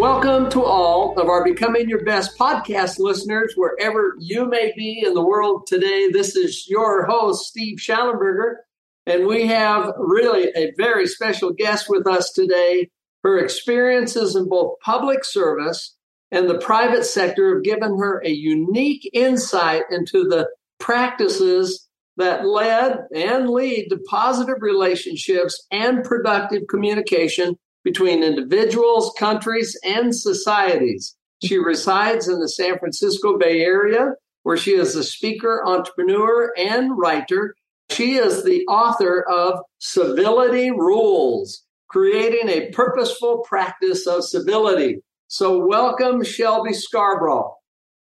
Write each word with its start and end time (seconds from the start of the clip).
Welcome 0.00 0.48
to 0.52 0.64
all 0.64 1.12
of 1.20 1.28
our 1.28 1.44
Becoming 1.44 1.90
Your 1.90 2.02
Best 2.02 2.38
podcast 2.38 2.98
listeners, 2.98 3.52
wherever 3.54 4.16
you 4.18 4.48
may 4.48 4.72
be 4.74 5.02
in 5.04 5.12
the 5.12 5.22
world 5.22 5.66
today. 5.66 6.08
This 6.10 6.36
is 6.36 6.66
your 6.70 7.04
host, 7.04 7.48
Steve 7.48 7.76
Shallenberger, 7.76 8.60
and 9.04 9.26
we 9.26 9.46
have 9.48 9.92
really 9.98 10.50
a 10.56 10.72
very 10.78 11.06
special 11.06 11.52
guest 11.52 11.90
with 11.90 12.06
us 12.06 12.32
today. 12.32 12.88
Her 13.24 13.40
experiences 13.40 14.36
in 14.36 14.48
both 14.48 14.80
public 14.80 15.22
service 15.22 15.94
and 16.32 16.48
the 16.48 16.58
private 16.58 17.04
sector 17.04 17.56
have 17.56 17.62
given 17.62 17.98
her 17.98 18.22
a 18.24 18.30
unique 18.30 19.06
insight 19.12 19.82
into 19.90 20.26
the 20.26 20.48
practices 20.78 21.86
that 22.16 22.46
led 22.46 23.00
and 23.14 23.50
lead 23.50 23.90
to 23.90 23.98
positive 24.08 24.62
relationships 24.62 25.62
and 25.70 26.02
productive 26.02 26.62
communication 26.70 27.58
between 27.84 28.22
individuals, 28.22 29.12
countries, 29.18 29.78
and 29.84 30.14
societies. 30.14 31.16
She 31.42 31.58
resides 31.58 32.28
in 32.28 32.40
the 32.40 32.48
San 32.48 32.78
Francisco 32.78 33.38
Bay 33.38 33.60
Area, 33.60 34.12
where 34.42 34.56
she 34.56 34.74
is 34.74 34.94
a 34.94 35.04
speaker, 35.04 35.62
entrepreneur, 35.66 36.52
and 36.56 36.96
writer. 36.98 37.54
She 37.90 38.14
is 38.16 38.44
the 38.44 38.64
author 38.66 39.22
of 39.28 39.60
Civility 39.78 40.70
Rules, 40.70 41.64
creating 41.88 42.48
a 42.48 42.70
purposeful 42.70 43.38
practice 43.38 44.06
of 44.06 44.24
civility. 44.24 45.02
So, 45.28 45.64
welcome, 45.64 46.22
Shelby 46.24 46.72
Scarbrough. 46.72 47.50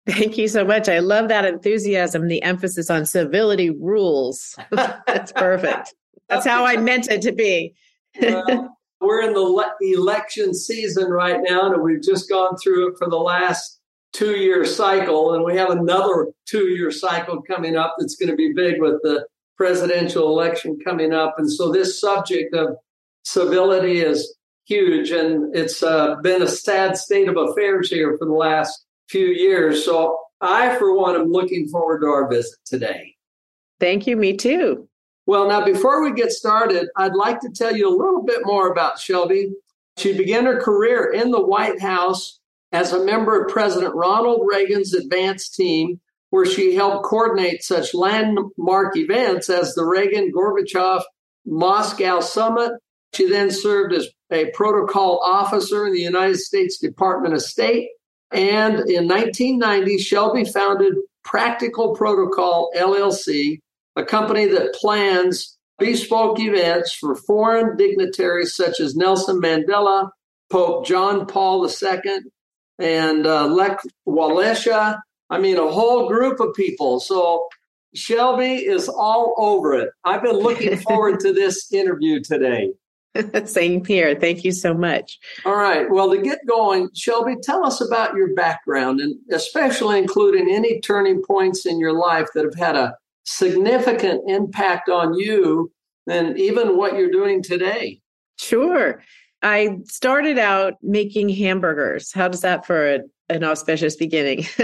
Thank 0.08 0.38
you 0.38 0.48
so 0.48 0.64
much. 0.64 0.88
I 0.88 1.00
love 1.00 1.28
that 1.28 1.44
enthusiasm, 1.44 2.28
the 2.28 2.42
emphasis 2.42 2.88
on 2.88 3.04
civility 3.04 3.70
rules. 3.70 4.56
That's 4.70 5.32
perfect. 5.32 5.94
That's 6.28 6.46
how 6.46 6.64
I 6.64 6.78
meant 6.78 7.10
it 7.10 7.22
to 7.22 7.32
be. 7.32 7.74
well, 8.20 8.77
we're 9.00 9.22
in 9.22 9.32
the 9.32 9.40
le- 9.40 9.74
election 9.80 10.54
season 10.54 11.10
right 11.10 11.40
now, 11.42 11.72
and 11.72 11.82
we've 11.82 12.02
just 12.02 12.28
gone 12.28 12.56
through 12.56 12.88
it 12.88 12.98
for 12.98 13.08
the 13.08 13.16
last 13.16 13.80
two 14.12 14.36
year 14.36 14.64
cycle. 14.64 15.34
And 15.34 15.44
we 15.44 15.56
have 15.56 15.70
another 15.70 16.28
two 16.46 16.68
year 16.68 16.90
cycle 16.90 17.42
coming 17.42 17.76
up 17.76 17.96
that's 17.98 18.16
going 18.16 18.30
to 18.30 18.36
be 18.36 18.52
big 18.52 18.80
with 18.80 19.00
the 19.02 19.26
presidential 19.56 20.28
election 20.28 20.78
coming 20.84 21.12
up. 21.12 21.34
And 21.38 21.50
so 21.50 21.70
this 21.70 22.00
subject 22.00 22.54
of 22.54 22.76
civility 23.24 24.00
is 24.00 24.36
huge, 24.66 25.10
and 25.10 25.54
it's 25.54 25.82
uh, 25.82 26.16
been 26.22 26.42
a 26.42 26.48
sad 26.48 26.96
state 26.96 27.28
of 27.28 27.36
affairs 27.36 27.90
here 27.90 28.16
for 28.18 28.24
the 28.24 28.32
last 28.32 28.84
few 29.08 29.26
years. 29.26 29.84
So 29.84 30.18
I, 30.40 30.76
for 30.76 30.94
one, 30.96 31.16
am 31.16 31.30
looking 31.30 31.68
forward 31.68 32.00
to 32.00 32.06
our 32.06 32.28
visit 32.28 32.58
today. 32.64 33.14
Thank 33.80 34.06
you. 34.06 34.16
Me 34.16 34.36
too. 34.36 34.88
Well, 35.28 35.46
now, 35.46 35.62
before 35.62 36.02
we 36.02 36.14
get 36.14 36.32
started, 36.32 36.88
I'd 36.96 37.14
like 37.14 37.38
to 37.40 37.50
tell 37.50 37.76
you 37.76 37.86
a 37.86 37.94
little 37.94 38.22
bit 38.22 38.46
more 38.46 38.72
about 38.72 38.98
Shelby. 38.98 39.50
She 39.98 40.16
began 40.16 40.46
her 40.46 40.58
career 40.58 41.12
in 41.12 41.32
the 41.32 41.44
White 41.44 41.82
House 41.82 42.40
as 42.72 42.94
a 42.94 43.04
member 43.04 43.38
of 43.38 43.52
President 43.52 43.94
Ronald 43.94 44.48
Reagan's 44.50 44.94
advance 44.94 45.50
team, 45.50 46.00
where 46.30 46.46
she 46.46 46.74
helped 46.74 47.04
coordinate 47.04 47.62
such 47.62 47.92
landmark 47.92 48.96
events 48.96 49.50
as 49.50 49.74
the 49.74 49.84
Reagan 49.84 50.32
Gorbachev 50.32 51.02
Moscow 51.44 52.20
Summit. 52.20 52.72
She 53.12 53.28
then 53.28 53.50
served 53.50 53.92
as 53.92 54.08
a 54.32 54.50
protocol 54.52 55.20
officer 55.22 55.86
in 55.86 55.92
the 55.92 56.00
United 56.00 56.38
States 56.38 56.78
Department 56.78 57.34
of 57.34 57.42
State. 57.42 57.90
And 58.30 58.76
in 58.88 59.06
1990, 59.06 59.98
Shelby 59.98 60.46
founded 60.46 60.94
Practical 61.22 61.94
Protocol 61.94 62.70
LLC, 62.74 63.58
a 63.98 64.04
company 64.04 64.46
that 64.46 64.74
plans 64.74 65.58
bespoke 65.78 66.38
events 66.40 66.92
for 66.92 67.14
foreign 67.14 67.76
dignitaries 67.76 68.54
such 68.54 68.80
as 68.80 68.96
Nelson 68.96 69.40
Mandela, 69.40 70.10
Pope 70.50 70.86
John 70.86 71.26
Paul 71.26 71.68
II, 71.68 72.00
and 72.78 73.26
uh, 73.26 73.46
Lech 73.46 73.80
Walesa. 74.06 74.98
I 75.30 75.38
mean, 75.38 75.56
a 75.56 75.70
whole 75.70 76.08
group 76.08 76.40
of 76.40 76.54
people. 76.54 77.00
So 77.00 77.46
Shelby 77.94 78.54
is 78.54 78.88
all 78.88 79.34
over 79.36 79.74
it. 79.74 79.90
I've 80.04 80.22
been 80.22 80.38
looking 80.38 80.76
forward 80.88 81.20
to 81.20 81.32
this 81.32 81.72
interview 81.72 82.20
today. 82.22 82.72
Same 83.46 83.84
here. 83.84 84.14
Thank 84.14 84.44
you 84.44 84.52
so 84.52 84.74
much. 84.74 85.18
All 85.44 85.56
right. 85.56 85.90
Well, 85.90 86.10
to 86.10 86.22
get 86.22 86.38
going, 86.46 86.88
Shelby, 86.94 87.34
tell 87.42 87.66
us 87.66 87.80
about 87.80 88.14
your 88.14 88.34
background 88.34 89.00
and 89.00 89.16
especially 89.32 89.98
including 89.98 90.48
any 90.50 90.80
turning 90.80 91.22
points 91.22 91.66
in 91.66 91.80
your 91.80 91.94
life 91.94 92.28
that 92.34 92.44
have 92.44 92.54
had 92.54 92.76
a 92.76 92.94
significant 93.28 94.22
impact 94.26 94.88
on 94.88 95.12
you 95.14 95.70
and 96.08 96.38
even 96.38 96.76
what 96.76 96.94
you're 96.94 97.10
doing 97.10 97.42
today. 97.42 98.00
Sure. 98.38 99.02
I 99.42 99.76
started 99.84 100.38
out 100.38 100.74
making 100.82 101.28
hamburgers. 101.28 102.12
How 102.12 102.28
does 102.28 102.40
that 102.40 102.64
for 102.64 102.94
a, 102.94 103.00
an 103.28 103.44
auspicious 103.44 103.96
beginning? 103.96 104.46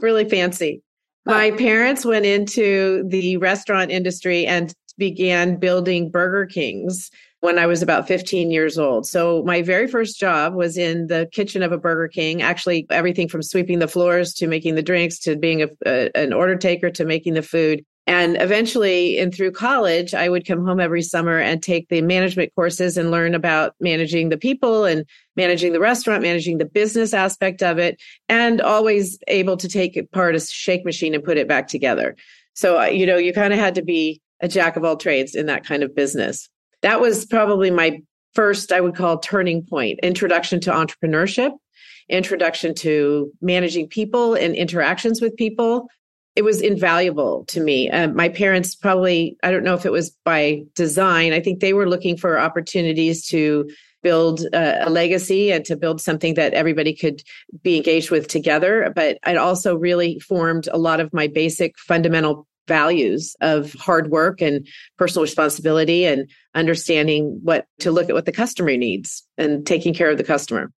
really 0.00 0.28
fancy. 0.28 0.82
My 1.24 1.52
parents 1.52 2.04
went 2.04 2.24
into 2.24 3.04
the 3.06 3.36
restaurant 3.36 3.92
industry 3.92 4.46
and 4.46 4.74
began 4.98 5.56
building 5.56 6.10
Burger 6.10 6.46
Kings 6.46 7.10
when 7.42 7.58
I 7.58 7.66
was 7.66 7.82
about 7.82 8.06
15 8.06 8.52
years 8.52 8.78
old. 8.78 9.04
So 9.04 9.42
my 9.42 9.62
very 9.62 9.88
first 9.88 10.18
job 10.18 10.54
was 10.54 10.78
in 10.78 11.08
the 11.08 11.28
kitchen 11.32 11.64
of 11.64 11.72
a 11.72 11.76
Burger 11.76 12.06
King, 12.06 12.40
actually 12.40 12.86
everything 12.88 13.28
from 13.28 13.42
sweeping 13.42 13.80
the 13.80 13.88
floors 13.88 14.32
to 14.34 14.46
making 14.46 14.76
the 14.76 14.82
drinks 14.82 15.18
to 15.20 15.34
being 15.34 15.60
a, 15.60 15.68
a, 15.84 16.16
an 16.16 16.32
order 16.32 16.54
taker 16.54 16.88
to 16.90 17.04
making 17.04 17.34
the 17.34 17.42
food. 17.42 17.84
And 18.06 18.40
eventually, 18.40 19.18
and 19.18 19.34
through 19.34 19.50
college, 19.50 20.14
I 20.14 20.28
would 20.28 20.46
come 20.46 20.64
home 20.64 20.78
every 20.78 21.02
summer 21.02 21.36
and 21.36 21.60
take 21.60 21.88
the 21.88 22.00
management 22.00 22.54
courses 22.54 22.96
and 22.96 23.10
learn 23.10 23.34
about 23.34 23.74
managing 23.80 24.28
the 24.28 24.38
people 24.38 24.84
and 24.84 25.04
managing 25.34 25.72
the 25.72 25.80
restaurant, 25.80 26.22
managing 26.22 26.58
the 26.58 26.64
business 26.64 27.12
aspect 27.12 27.60
of 27.60 27.78
it, 27.78 28.00
and 28.28 28.60
always 28.60 29.18
able 29.26 29.56
to 29.56 29.68
take 29.68 29.96
apart 29.96 30.36
a 30.36 30.40
shake 30.40 30.84
machine 30.84 31.12
and 31.12 31.24
put 31.24 31.38
it 31.38 31.48
back 31.48 31.66
together. 31.66 32.14
So, 32.54 32.82
uh, 32.82 32.86
you 32.86 33.04
know, 33.04 33.16
you 33.16 33.32
kind 33.32 33.52
of 33.52 33.58
had 33.58 33.74
to 33.74 33.82
be 33.82 34.20
a 34.40 34.46
jack 34.46 34.76
of 34.76 34.84
all 34.84 34.96
trades 34.96 35.34
in 35.34 35.46
that 35.46 35.64
kind 35.66 35.82
of 35.82 35.92
business. 35.92 36.48
That 36.82 37.00
was 37.00 37.26
probably 37.26 37.70
my 37.70 38.02
first, 38.34 38.72
I 38.72 38.80
would 38.80 38.96
call, 38.96 39.18
turning 39.18 39.64
point 39.64 40.00
introduction 40.02 40.60
to 40.60 40.70
entrepreneurship, 40.70 41.52
introduction 42.08 42.74
to 42.76 43.32
managing 43.40 43.88
people 43.88 44.34
and 44.34 44.54
interactions 44.54 45.20
with 45.20 45.36
people, 45.36 45.88
it 46.34 46.42
was 46.42 46.60
invaluable 46.60 47.44
to 47.46 47.60
me. 47.60 47.90
Uh, 47.90 48.08
my 48.08 48.28
parents 48.28 48.74
probably, 48.74 49.36
I 49.42 49.50
don't 49.50 49.64
know 49.64 49.74
if 49.74 49.84
it 49.84 49.92
was 49.92 50.10
by 50.24 50.62
design, 50.74 51.32
I 51.32 51.40
think 51.40 51.60
they 51.60 51.74
were 51.74 51.88
looking 51.88 52.16
for 52.16 52.38
opportunities 52.38 53.26
to 53.28 53.68
build 54.02 54.40
a, 54.52 54.88
a, 54.88 54.90
legacy 54.90 55.52
and 55.52 55.64
to 55.64 55.76
build 55.76 56.00
something 56.00 56.34
that 56.34 56.54
everybody 56.54 56.94
could 56.94 57.22
be 57.62 57.76
engaged 57.76 58.10
with 58.10 58.26
together. 58.26 58.90
But 58.94 59.18
it 59.26 59.36
also 59.36 59.76
really 59.76 60.18
formed 60.18 60.68
a 60.72 60.78
lot 60.78 61.00
of 61.00 61.12
my 61.12 61.28
basic 61.28 61.78
fundamental 61.78 62.46
values 62.68 63.34
of 63.40 63.72
hard 63.74 64.10
work 64.10 64.40
and 64.40 64.66
personal 64.98 65.22
responsibility 65.22 66.04
and 66.04 66.28
understanding 66.54 67.40
what 67.42 67.66
to 67.80 67.90
look 67.90 68.08
at 68.08 68.14
what 68.14 68.26
the 68.26 68.32
customer 68.32 68.76
needs 68.76 69.24
and 69.36 69.66
taking 69.66 69.94
care 69.94 70.10
of 70.10 70.18
the 70.18 70.24
customer. 70.24 70.70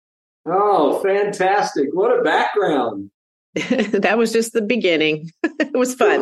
Oh, 0.47 1.01
fantastic. 1.03 1.89
What 1.93 2.19
a 2.19 2.23
background. 2.23 3.11
that 3.55 4.17
was 4.17 4.33
just 4.33 4.53
the 4.53 4.63
beginning. 4.63 5.31
it 5.43 5.77
was 5.77 5.95
fun. 5.95 6.21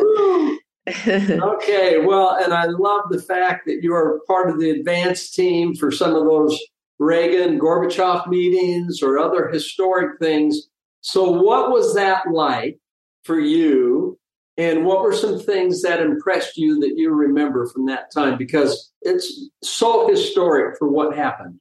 okay, 1.07 1.99
well, 1.99 2.37
and 2.43 2.53
I 2.53 2.65
love 2.65 3.03
the 3.09 3.21
fact 3.21 3.65
that 3.67 3.79
you 3.83 3.93
are 3.93 4.19
part 4.27 4.49
of 4.49 4.59
the 4.59 4.71
advanced 4.71 5.35
team 5.35 5.75
for 5.75 5.91
some 5.91 6.15
of 6.15 6.25
those 6.25 6.59
Reagan, 6.99 7.59
Gorbachev 7.59 8.27
meetings 8.27 9.01
or 9.01 9.17
other 9.17 9.47
historic 9.47 10.19
things. 10.19 10.67
So, 11.01 11.31
what 11.31 11.71
was 11.71 11.95
that 11.95 12.23
like 12.31 12.79
for 13.23 13.39
you? 13.39 14.19
And 14.57 14.85
what 14.85 15.01
were 15.01 15.13
some 15.13 15.39
things 15.39 15.81
that 15.81 16.01
impressed 16.01 16.57
you 16.57 16.79
that 16.81 16.93
you 16.97 17.11
remember 17.11 17.67
from 17.67 17.85
that 17.87 18.11
time? 18.13 18.37
Because 18.37 18.91
it's 19.01 19.49
so 19.63 20.07
historic 20.09 20.77
for 20.77 20.87
what 20.87 21.15
happened. 21.15 21.59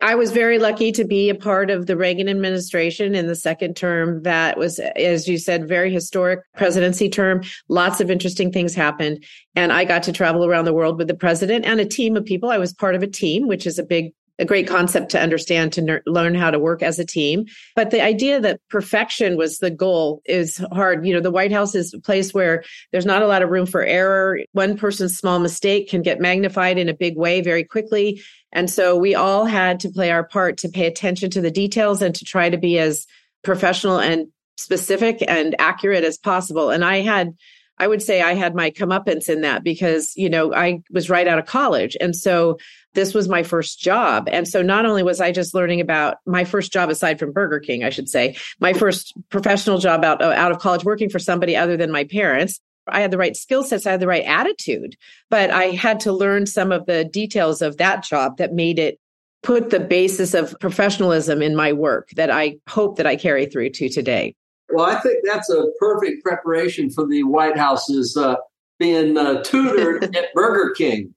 I 0.00 0.14
was 0.14 0.30
very 0.30 0.60
lucky 0.60 0.92
to 0.92 1.04
be 1.04 1.28
a 1.28 1.34
part 1.34 1.70
of 1.70 1.86
the 1.86 1.96
Reagan 1.96 2.28
administration 2.28 3.16
in 3.16 3.26
the 3.26 3.34
second 3.34 3.74
term. 3.74 4.22
That 4.22 4.56
was, 4.56 4.78
as 4.78 5.26
you 5.26 5.38
said, 5.38 5.66
very 5.66 5.92
historic 5.92 6.40
presidency 6.56 7.08
term. 7.08 7.42
Lots 7.68 8.00
of 8.00 8.08
interesting 8.08 8.52
things 8.52 8.76
happened. 8.76 9.24
And 9.56 9.72
I 9.72 9.84
got 9.84 10.04
to 10.04 10.12
travel 10.12 10.44
around 10.44 10.66
the 10.66 10.72
world 10.72 10.98
with 10.98 11.08
the 11.08 11.16
president 11.16 11.64
and 11.64 11.80
a 11.80 11.84
team 11.84 12.16
of 12.16 12.24
people. 12.24 12.48
I 12.48 12.58
was 12.58 12.72
part 12.72 12.94
of 12.94 13.02
a 13.02 13.08
team, 13.08 13.48
which 13.48 13.66
is 13.66 13.76
a 13.76 13.82
big 13.82 14.12
a 14.38 14.44
great 14.44 14.68
concept 14.68 15.10
to 15.10 15.20
understand 15.20 15.72
to 15.72 15.82
ner- 15.82 16.02
learn 16.06 16.34
how 16.34 16.50
to 16.50 16.58
work 16.58 16.82
as 16.82 16.98
a 16.98 17.04
team. 17.04 17.46
But 17.74 17.90
the 17.90 18.02
idea 18.02 18.40
that 18.40 18.60
perfection 18.68 19.36
was 19.36 19.58
the 19.58 19.70
goal 19.70 20.22
is 20.24 20.64
hard. 20.72 21.06
You 21.06 21.14
know, 21.14 21.20
the 21.20 21.30
White 21.30 21.52
House 21.52 21.74
is 21.74 21.92
a 21.92 22.00
place 22.00 22.32
where 22.32 22.62
there's 22.92 23.06
not 23.06 23.22
a 23.22 23.26
lot 23.26 23.42
of 23.42 23.50
room 23.50 23.66
for 23.66 23.82
error. 23.82 24.40
One 24.52 24.76
person's 24.76 25.16
small 25.16 25.38
mistake 25.38 25.88
can 25.88 26.02
get 26.02 26.20
magnified 26.20 26.78
in 26.78 26.88
a 26.88 26.94
big 26.94 27.16
way 27.16 27.40
very 27.40 27.64
quickly. 27.64 28.22
And 28.52 28.70
so 28.70 28.96
we 28.96 29.14
all 29.14 29.44
had 29.44 29.80
to 29.80 29.90
play 29.90 30.10
our 30.10 30.24
part 30.24 30.58
to 30.58 30.68
pay 30.68 30.86
attention 30.86 31.30
to 31.30 31.40
the 31.40 31.50
details 31.50 32.00
and 32.00 32.14
to 32.14 32.24
try 32.24 32.48
to 32.48 32.56
be 32.56 32.78
as 32.78 33.06
professional 33.42 33.98
and 33.98 34.28
specific 34.56 35.22
and 35.26 35.54
accurate 35.58 36.04
as 36.04 36.18
possible. 36.18 36.70
And 36.70 36.84
I 36.84 37.00
had 37.00 37.34
I 37.78 37.86
would 37.86 38.02
say 38.02 38.22
I 38.22 38.34
had 38.34 38.54
my 38.54 38.70
comeuppance 38.70 39.28
in 39.28 39.42
that 39.42 39.62
because, 39.62 40.12
you 40.16 40.28
know, 40.28 40.52
I 40.54 40.82
was 40.90 41.08
right 41.08 41.28
out 41.28 41.38
of 41.38 41.46
college. 41.46 41.96
And 42.00 42.14
so 42.14 42.58
this 42.94 43.14
was 43.14 43.28
my 43.28 43.42
first 43.42 43.78
job. 43.78 44.28
And 44.30 44.48
so 44.48 44.62
not 44.62 44.86
only 44.86 45.02
was 45.02 45.20
I 45.20 45.30
just 45.30 45.54
learning 45.54 45.80
about 45.80 46.16
my 46.26 46.44
first 46.44 46.72
job 46.72 46.90
aside 46.90 47.18
from 47.18 47.32
Burger 47.32 47.60
King, 47.60 47.84
I 47.84 47.90
should 47.90 48.08
say, 48.08 48.36
my 48.60 48.72
first 48.72 49.14
professional 49.30 49.78
job 49.78 50.04
out, 50.04 50.20
uh, 50.20 50.32
out 50.36 50.50
of 50.50 50.58
college 50.58 50.84
working 50.84 51.08
for 51.08 51.18
somebody 51.18 51.56
other 51.56 51.76
than 51.76 51.92
my 51.92 52.04
parents. 52.04 52.60
I 52.88 53.00
had 53.00 53.10
the 53.10 53.18
right 53.18 53.36
skill 53.36 53.62
sets, 53.64 53.86
I 53.86 53.92
had 53.92 54.00
the 54.00 54.06
right 54.06 54.24
attitude, 54.24 54.96
but 55.28 55.50
I 55.50 55.66
had 55.66 56.00
to 56.00 56.12
learn 56.12 56.46
some 56.46 56.72
of 56.72 56.86
the 56.86 57.04
details 57.04 57.60
of 57.60 57.76
that 57.76 58.02
job 58.02 58.38
that 58.38 58.54
made 58.54 58.78
it 58.78 58.98
put 59.42 59.70
the 59.70 59.80
basis 59.80 60.34
of 60.34 60.56
professionalism 60.58 61.42
in 61.42 61.54
my 61.54 61.72
work 61.72 62.10
that 62.16 62.30
I 62.30 62.56
hope 62.68 62.96
that 62.96 63.06
I 63.06 63.16
carry 63.16 63.46
through 63.46 63.70
to 63.70 63.88
today. 63.88 64.34
Well, 64.70 64.86
I 64.86 65.00
think 65.00 65.18
that's 65.24 65.50
a 65.50 65.66
perfect 65.78 66.24
preparation 66.24 66.90
for 66.90 67.06
the 67.06 67.22
White 67.22 67.56
House's 67.56 68.16
uh, 68.16 68.36
being 68.78 69.16
uh, 69.16 69.42
tutored 69.42 70.04
at 70.16 70.32
Burger 70.34 70.74
King. 70.74 71.14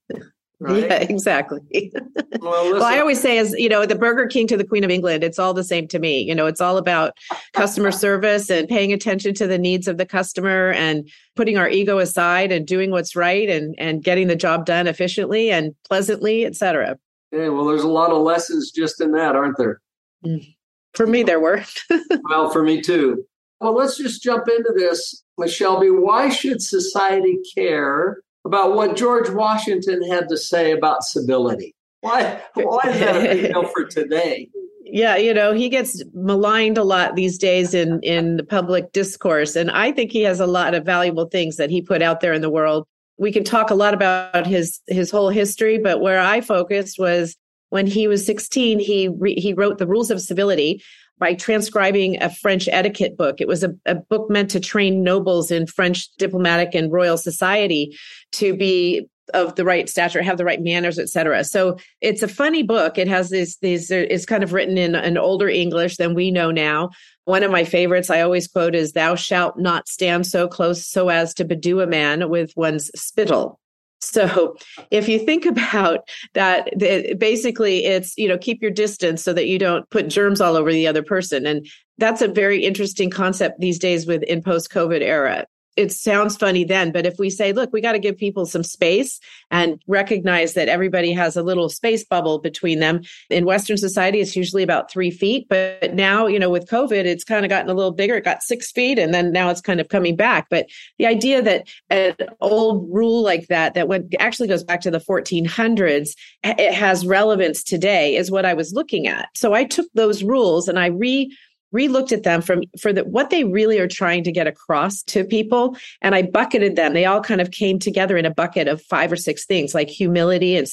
Right? 0.62 0.84
Yeah, 0.84 0.94
exactly. 0.98 1.92
well, 2.40 2.74
well, 2.74 2.84
I 2.84 3.00
always 3.00 3.20
say, 3.20 3.40
as 3.40 3.54
you 3.58 3.68
know, 3.68 3.88
the 3.88 3.96
Burger 3.96 4.28
King 4.28 4.46
to 4.46 4.56
the 4.56 4.64
Queen 4.64 4.84
of 4.84 4.92
England, 4.92 5.24
it's 5.24 5.40
all 5.40 5.56
the 5.56 5.64
same 5.64 5.88
to 5.88 5.98
me. 5.98 6.22
You 6.22 6.36
know, 6.36 6.46
it's 6.46 6.62
all 6.62 6.78
about 6.78 7.14
customer 7.54 7.92
service 7.92 8.48
and 8.52 8.70
paying 8.70 8.94
attention 8.94 9.34
to 9.36 9.48
the 9.48 9.58
needs 9.58 9.88
of 9.88 9.98
the 9.98 10.06
customer 10.06 10.72
and 10.74 11.10
putting 11.36 11.58
our 11.58 11.68
ego 11.68 11.98
aside 11.98 12.52
and 12.52 12.68
doing 12.68 12.92
what's 12.92 13.16
right 13.16 13.50
and 13.50 13.74
and 13.80 14.04
getting 14.04 14.28
the 14.28 14.36
job 14.36 14.68
done 14.68 14.86
efficiently 14.86 15.50
and 15.52 15.74
pleasantly, 15.88 16.46
et 16.46 16.56
cetera. 16.56 16.96
Yeah, 17.32 17.50
well, 17.50 17.66
there's 17.66 17.84
a 17.84 17.88
lot 17.88 18.12
of 18.12 18.22
lessons 18.22 18.70
just 18.72 19.02
in 19.02 19.14
that, 19.14 19.36
aren't 19.36 19.58
there? 19.58 19.82
Mm. 20.24 20.56
For 20.94 21.08
me, 21.08 21.24
there 21.24 21.40
were. 21.40 21.64
well, 22.30 22.52
for 22.52 22.62
me 22.62 22.82
too. 22.82 23.26
Well, 23.62 23.76
let's 23.76 23.96
just 23.96 24.24
jump 24.24 24.48
into 24.48 24.74
this, 24.76 25.24
Shelby. 25.48 25.92
Why 25.92 26.30
should 26.30 26.64
society 26.64 27.38
care 27.56 28.18
about 28.44 28.76
what 28.76 28.96
George 28.96 29.30
Washington 29.30 30.02
had 30.10 30.28
to 30.30 30.38
say 30.38 30.72
about 30.72 31.04
civility? 31.04 31.76
Why, 32.02 32.42
why 32.56 32.82
is 32.88 33.00
that 33.00 33.16
a 33.16 33.20
big 33.20 33.54
deal 33.54 33.66
for 33.68 33.86
today? 33.86 34.50
Yeah, 34.84 35.16
you 35.16 35.32
know, 35.32 35.54
he 35.54 35.70
gets 35.70 36.04
maligned 36.16 36.80
a 36.80 36.84
lot 36.84 37.16
these 37.16 37.38
days 37.38 37.76
in 37.76 38.02
in 38.02 38.38
the 38.38 38.44
public 38.44 38.92
discourse 38.94 39.56
and 39.56 39.70
I 39.70 39.92
think 39.92 40.12
he 40.12 40.24
has 40.24 40.40
a 40.40 40.48
lot 40.48 40.74
of 40.74 40.84
valuable 40.84 41.26
things 41.26 41.58
that 41.58 41.70
he 41.70 41.84
put 41.84 42.02
out 42.02 42.20
there 42.20 42.34
in 42.34 42.42
the 42.42 42.50
world. 42.50 42.88
We 43.18 43.32
can 43.32 43.44
talk 43.44 43.70
a 43.70 43.76
lot 43.76 43.94
about 43.94 44.48
his 44.48 44.80
his 44.88 45.12
whole 45.12 45.30
history, 45.30 45.78
but 45.78 46.02
where 46.02 46.20
I 46.20 46.42
focused 46.42 46.98
was 46.98 47.38
when 47.70 47.88
he 47.88 48.08
was 48.08 48.26
16, 48.26 48.80
he 48.80 49.08
re, 49.08 49.36
he 49.36 49.54
wrote 49.54 49.78
the 49.78 49.88
Rules 49.88 50.12
of 50.12 50.20
Civility, 50.20 50.84
by 51.22 51.36
transcribing 51.36 52.22
a 52.22 52.34
French 52.34 52.68
etiquette 52.72 53.16
book. 53.16 53.40
It 53.40 53.48
was 53.48 53.64
a, 53.64 53.74
a, 53.86 53.94
book 53.94 54.28
meant 54.32 54.50
to 54.50 54.60
train 54.60 55.04
nobles 55.04 55.52
in 55.52 55.68
French 55.68 56.10
diplomatic 56.18 56.74
and 56.74 56.92
royal 56.92 57.16
society 57.16 57.96
to 58.32 58.58
be 58.58 59.08
of 59.36 59.54
the 59.56 59.64
right 59.64 59.88
stature, 59.88 60.24
have 60.24 60.40
the 60.40 60.44
right 60.44 60.60
manners, 60.60 60.98
etc. 60.98 61.44
So 61.44 61.78
it's 62.02 62.24
a 62.24 62.28
funny 62.28 62.64
book. 62.64 62.98
It 62.98 63.08
has 63.08 63.30
these 63.30 63.58
these 63.58 63.92
it's 63.92 64.26
kind 64.26 64.44
of 64.44 64.52
written 64.52 64.80
in 64.80 64.96
an 64.96 65.16
older 65.16 65.48
English 65.48 65.98
than 65.98 66.16
we 66.16 66.32
know 66.32 66.50
now. 66.50 66.90
One 67.26 67.44
of 67.44 67.52
my 67.52 67.64
favorites 67.66 68.10
I 68.10 68.22
always 68.22 68.48
quote 68.48 68.74
is 68.74 68.92
"Thou 68.92 69.14
shalt 69.14 69.60
not 69.60 69.88
stand 69.88 70.26
so 70.26 70.48
close 70.48 70.86
so 70.86 71.10
as 71.10 71.36
to 71.36 71.46
bedew 71.46 71.82
a 71.82 71.88
man 71.88 72.30
with 72.30 72.52
one's 72.58 72.90
spittle." 72.96 73.60
So 74.02 74.56
if 74.90 75.08
you 75.08 75.20
think 75.20 75.46
about 75.46 76.10
that, 76.34 76.78
basically 77.18 77.86
it's, 77.86 78.18
you 78.18 78.28
know, 78.28 78.38
keep 78.38 78.62
your 78.62 78.72
distance 78.72 79.24
so 79.24 79.34
that 79.34 79.48
you 79.48 79.58
don't 79.58 79.90
put 79.90 80.10
germs 80.10 80.42
all 80.42 80.56
over 80.56 80.72
the 80.72 80.88
other 80.88 81.04
person. 81.04 81.46
And 81.46 81.68
that's 81.98 82.22
a 82.22 82.28
very 82.28 82.64
interesting 82.66 83.10
concept 83.10 83.60
these 83.60 83.80
days 83.80 84.06
with 84.06 84.24
in 84.24 84.42
post 84.42 84.72
COVID 84.72 85.02
era 85.02 85.46
it 85.78 85.92
sounds 85.92 86.36
funny 86.36 86.64
then, 86.64 86.92
but 86.92 87.06
if 87.06 87.18
we 87.18 87.30
say, 87.30 87.54
look, 87.54 87.72
we 87.72 87.80
got 87.80 87.94
to 87.94 88.00
give 88.00 88.18
people 88.18 88.46
some 88.46 88.64
space 88.64 89.20
and 89.52 89.82
recognize 89.88 90.54
that 90.54 90.68
everybody 90.68 91.14
has 91.14 91.38
a 91.38 91.44
little 91.44 91.70
space 91.70 92.04
bubble 92.04 92.40
between 92.40 92.80
them. 92.80 93.02
In 93.30 93.46
Western 93.46 93.78
society, 93.78 94.20
it's 94.20 94.36
usually 94.36 94.64
about 94.64 94.92
three 94.92 95.12
feet. 95.12 95.48
But 95.50 95.94
now, 95.94 96.28
you 96.28 96.40
know, 96.40 96.50
with 96.50 96.70
COVID, 96.70 97.06
it's 97.06 97.24
kind 97.24 97.46
of 97.46 97.50
gotten 97.50 97.70
a 97.70 97.74
little 97.74 97.92
bigger. 97.92 98.16
It 98.16 98.26
got 98.26 98.44
six 98.44 98.72
feet 98.72 99.00
and 99.00 99.14
then 99.14 99.32
now 99.32 99.50
it's 99.50 99.62
kind 99.62 99.80
of 99.80 99.88
coming 99.88 100.16
back. 100.16 100.48
But 100.50 100.68
the 100.98 101.06
idea 101.06 101.42
that 101.42 101.68
an 101.90 102.16
old 102.42 102.88
rule 102.92 103.24
like 103.24 103.48
that, 103.48 103.74
that 103.74 103.88
went 103.88 104.14
actually 104.20 104.50
goes 104.50 104.64
back 104.64 104.82
to 104.82 104.92
the 104.92 105.00
1400s, 105.00 106.16
it 106.44 106.74
has 106.74 107.06
relevance 107.06 107.64
today 107.64 108.16
is 108.16 108.30
what 108.30 108.46
I 108.46 108.54
was 108.54 108.74
looking 108.74 109.08
at. 109.08 109.30
So 109.36 109.54
I 109.54 109.64
took 109.64 109.88
those 109.94 110.22
rules 110.22 110.68
and 110.68 110.78
I 110.78 110.88
re 110.88 111.34
re-looked 111.72 112.12
at 112.12 112.24
them 112.24 112.42
from 112.42 112.64
for 112.80 112.92
the, 112.94 113.04
what 113.04 113.30
they 113.30 113.44
really 113.44 113.80
are 113.80 113.88
trying 113.88 114.24
to 114.24 114.32
get 114.32 114.48
across 114.48 115.04
to 115.04 115.24
people 115.24 115.76
and 116.02 116.16
i 116.16 116.22
bucketed 116.22 116.76
them. 116.76 116.94
They 116.94 117.06
all 117.06 117.22
kind 117.22 117.42
of 117.42 117.52
came 117.52 117.80
together 117.80 118.18
in 118.18 118.26
a 118.26 118.34
bucket 118.34 118.68
of 118.68 118.82
five 118.82 119.12
or 119.12 119.16
six 119.16 119.46
things 119.46 119.74
like 119.74 119.90
humility 119.90 120.56
and 120.56 120.68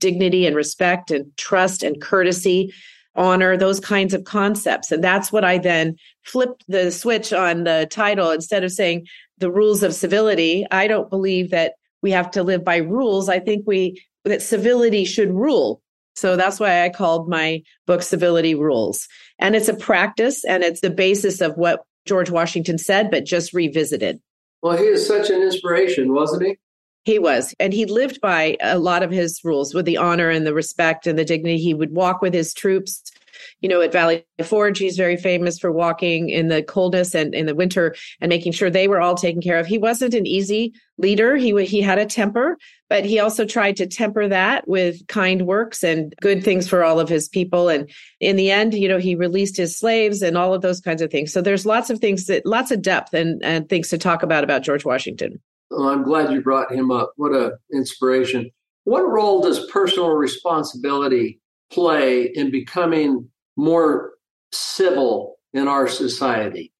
dignity 0.00 0.46
and 0.46 0.56
respect 0.56 1.10
and 1.10 1.34
trust 1.36 1.82
and 1.82 2.00
courtesy 2.00 2.72
honor 3.16 3.56
those 3.56 3.78
kinds 3.78 4.12
of 4.12 4.24
concepts. 4.24 4.90
And 4.90 5.02
that's 5.02 5.32
what 5.32 5.44
i 5.44 5.58
then 5.58 5.96
flipped 6.22 6.64
the 6.68 6.90
switch 6.90 7.32
on 7.32 7.64
the 7.64 7.86
title. 7.90 8.30
Instead 8.30 8.64
of 8.64 8.72
saying 8.72 9.06
the 9.38 9.50
rules 9.50 9.82
of 9.82 9.94
civility 9.94 10.66
i 10.70 10.86
don't 10.86 11.10
believe 11.10 11.50
that 11.50 11.74
we 12.02 12.10
have 12.10 12.30
to 12.32 12.42
live 12.42 12.64
by 12.64 12.76
rules. 12.76 13.30
I 13.30 13.40
think 13.40 13.66
we 13.66 14.02
that 14.24 14.42
civility 14.42 15.04
should 15.04 15.30
rule 15.30 15.82
so 16.14 16.36
that's 16.36 16.60
why 16.60 16.84
I 16.84 16.88
called 16.88 17.28
my 17.28 17.62
book 17.86 18.02
Civility 18.02 18.54
Rules. 18.54 19.08
And 19.38 19.54
it's 19.54 19.68
a 19.68 19.74
practice 19.74 20.44
and 20.44 20.62
it's 20.62 20.80
the 20.80 20.90
basis 20.90 21.40
of 21.40 21.56
what 21.56 21.84
George 22.06 22.30
Washington 22.30 22.78
said, 22.78 23.10
but 23.10 23.24
just 23.24 23.52
revisited. 23.52 24.20
Well, 24.62 24.76
he 24.76 24.84
is 24.84 25.06
such 25.06 25.30
an 25.30 25.42
inspiration, 25.42 26.14
wasn't 26.14 26.46
he? 26.46 26.58
He 27.04 27.18
was. 27.18 27.54
And 27.60 27.72
he 27.72 27.84
lived 27.84 28.20
by 28.20 28.56
a 28.62 28.78
lot 28.78 29.02
of 29.02 29.10
his 29.10 29.40
rules 29.44 29.74
with 29.74 29.84
the 29.84 29.98
honor 29.98 30.30
and 30.30 30.46
the 30.46 30.54
respect 30.54 31.06
and 31.06 31.18
the 31.18 31.24
dignity. 31.24 31.58
He 31.58 31.74
would 31.74 31.92
walk 31.92 32.22
with 32.22 32.32
his 32.32 32.54
troops 32.54 33.12
you 33.60 33.68
know, 33.68 33.80
at 33.80 33.92
Valley 33.92 34.24
Forge, 34.42 34.78
he's 34.78 34.96
very 34.96 35.16
famous 35.16 35.58
for 35.58 35.72
walking 35.72 36.28
in 36.28 36.48
the 36.48 36.62
coldness 36.62 37.14
and 37.14 37.34
in 37.34 37.46
the 37.46 37.54
winter 37.54 37.94
and 38.20 38.28
making 38.28 38.52
sure 38.52 38.70
they 38.70 38.88
were 38.88 39.00
all 39.00 39.14
taken 39.14 39.40
care 39.40 39.58
of. 39.58 39.66
He 39.66 39.78
wasn't 39.78 40.14
an 40.14 40.26
easy 40.26 40.74
leader. 40.98 41.36
He 41.36 41.64
he 41.64 41.80
had 41.80 41.98
a 41.98 42.06
temper, 42.06 42.56
but 42.88 43.04
he 43.04 43.18
also 43.18 43.44
tried 43.44 43.76
to 43.76 43.86
temper 43.86 44.28
that 44.28 44.68
with 44.68 45.06
kind 45.08 45.46
works 45.46 45.82
and 45.82 46.14
good 46.20 46.44
things 46.44 46.68
for 46.68 46.84
all 46.84 47.00
of 47.00 47.08
his 47.08 47.28
people. 47.28 47.68
And 47.68 47.90
in 48.20 48.36
the 48.36 48.50
end, 48.50 48.74
you 48.74 48.88
know, 48.88 48.98
he 48.98 49.14
released 49.14 49.56
his 49.56 49.76
slaves 49.76 50.22
and 50.22 50.36
all 50.36 50.54
of 50.54 50.62
those 50.62 50.80
kinds 50.80 51.02
of 51.02 51.10
things. 51.10 51.32
So 51.32 51.40
there's 51.40 51.66
lots 51.66 51.90
of 51.90 51.98
things 51.98 52.26
that 52.26 52.46
lots 52.46 52.70
of 52.70 52.82
depth 52.82 53.14
and, 53.14 53.42
and 53.42 53.68
things 53.68 53.88
to 53.88 53.98
talk 53.98 54.22
about 54.22 54.44
about 54.44 54.62
George 54.62 54.84
Washington. 54.84 55.40
Well, 55.70 55.88
I'm 55.88 56.04
glad 56.04 56.32
you 56.32 56.42
brought 56.42 56.72
him 56.72 56.90
up. 56.90 57.12
What 57.16 57.32
a 57.32 57.58
inspiration. 57.72 58.50
What 58.84 59.08
role 59.08 59.40
does 59.40 59.66
personal 59.70 60.10
responsibility 60.10 61.40
play 61.72 62.24
in 62.24 62.50
becoming 62.50 63.28
more 63.56 64.12
civil 64.52 65.36
in 65.54 65.66
our 65.68 65.88
society? 65.88 66.73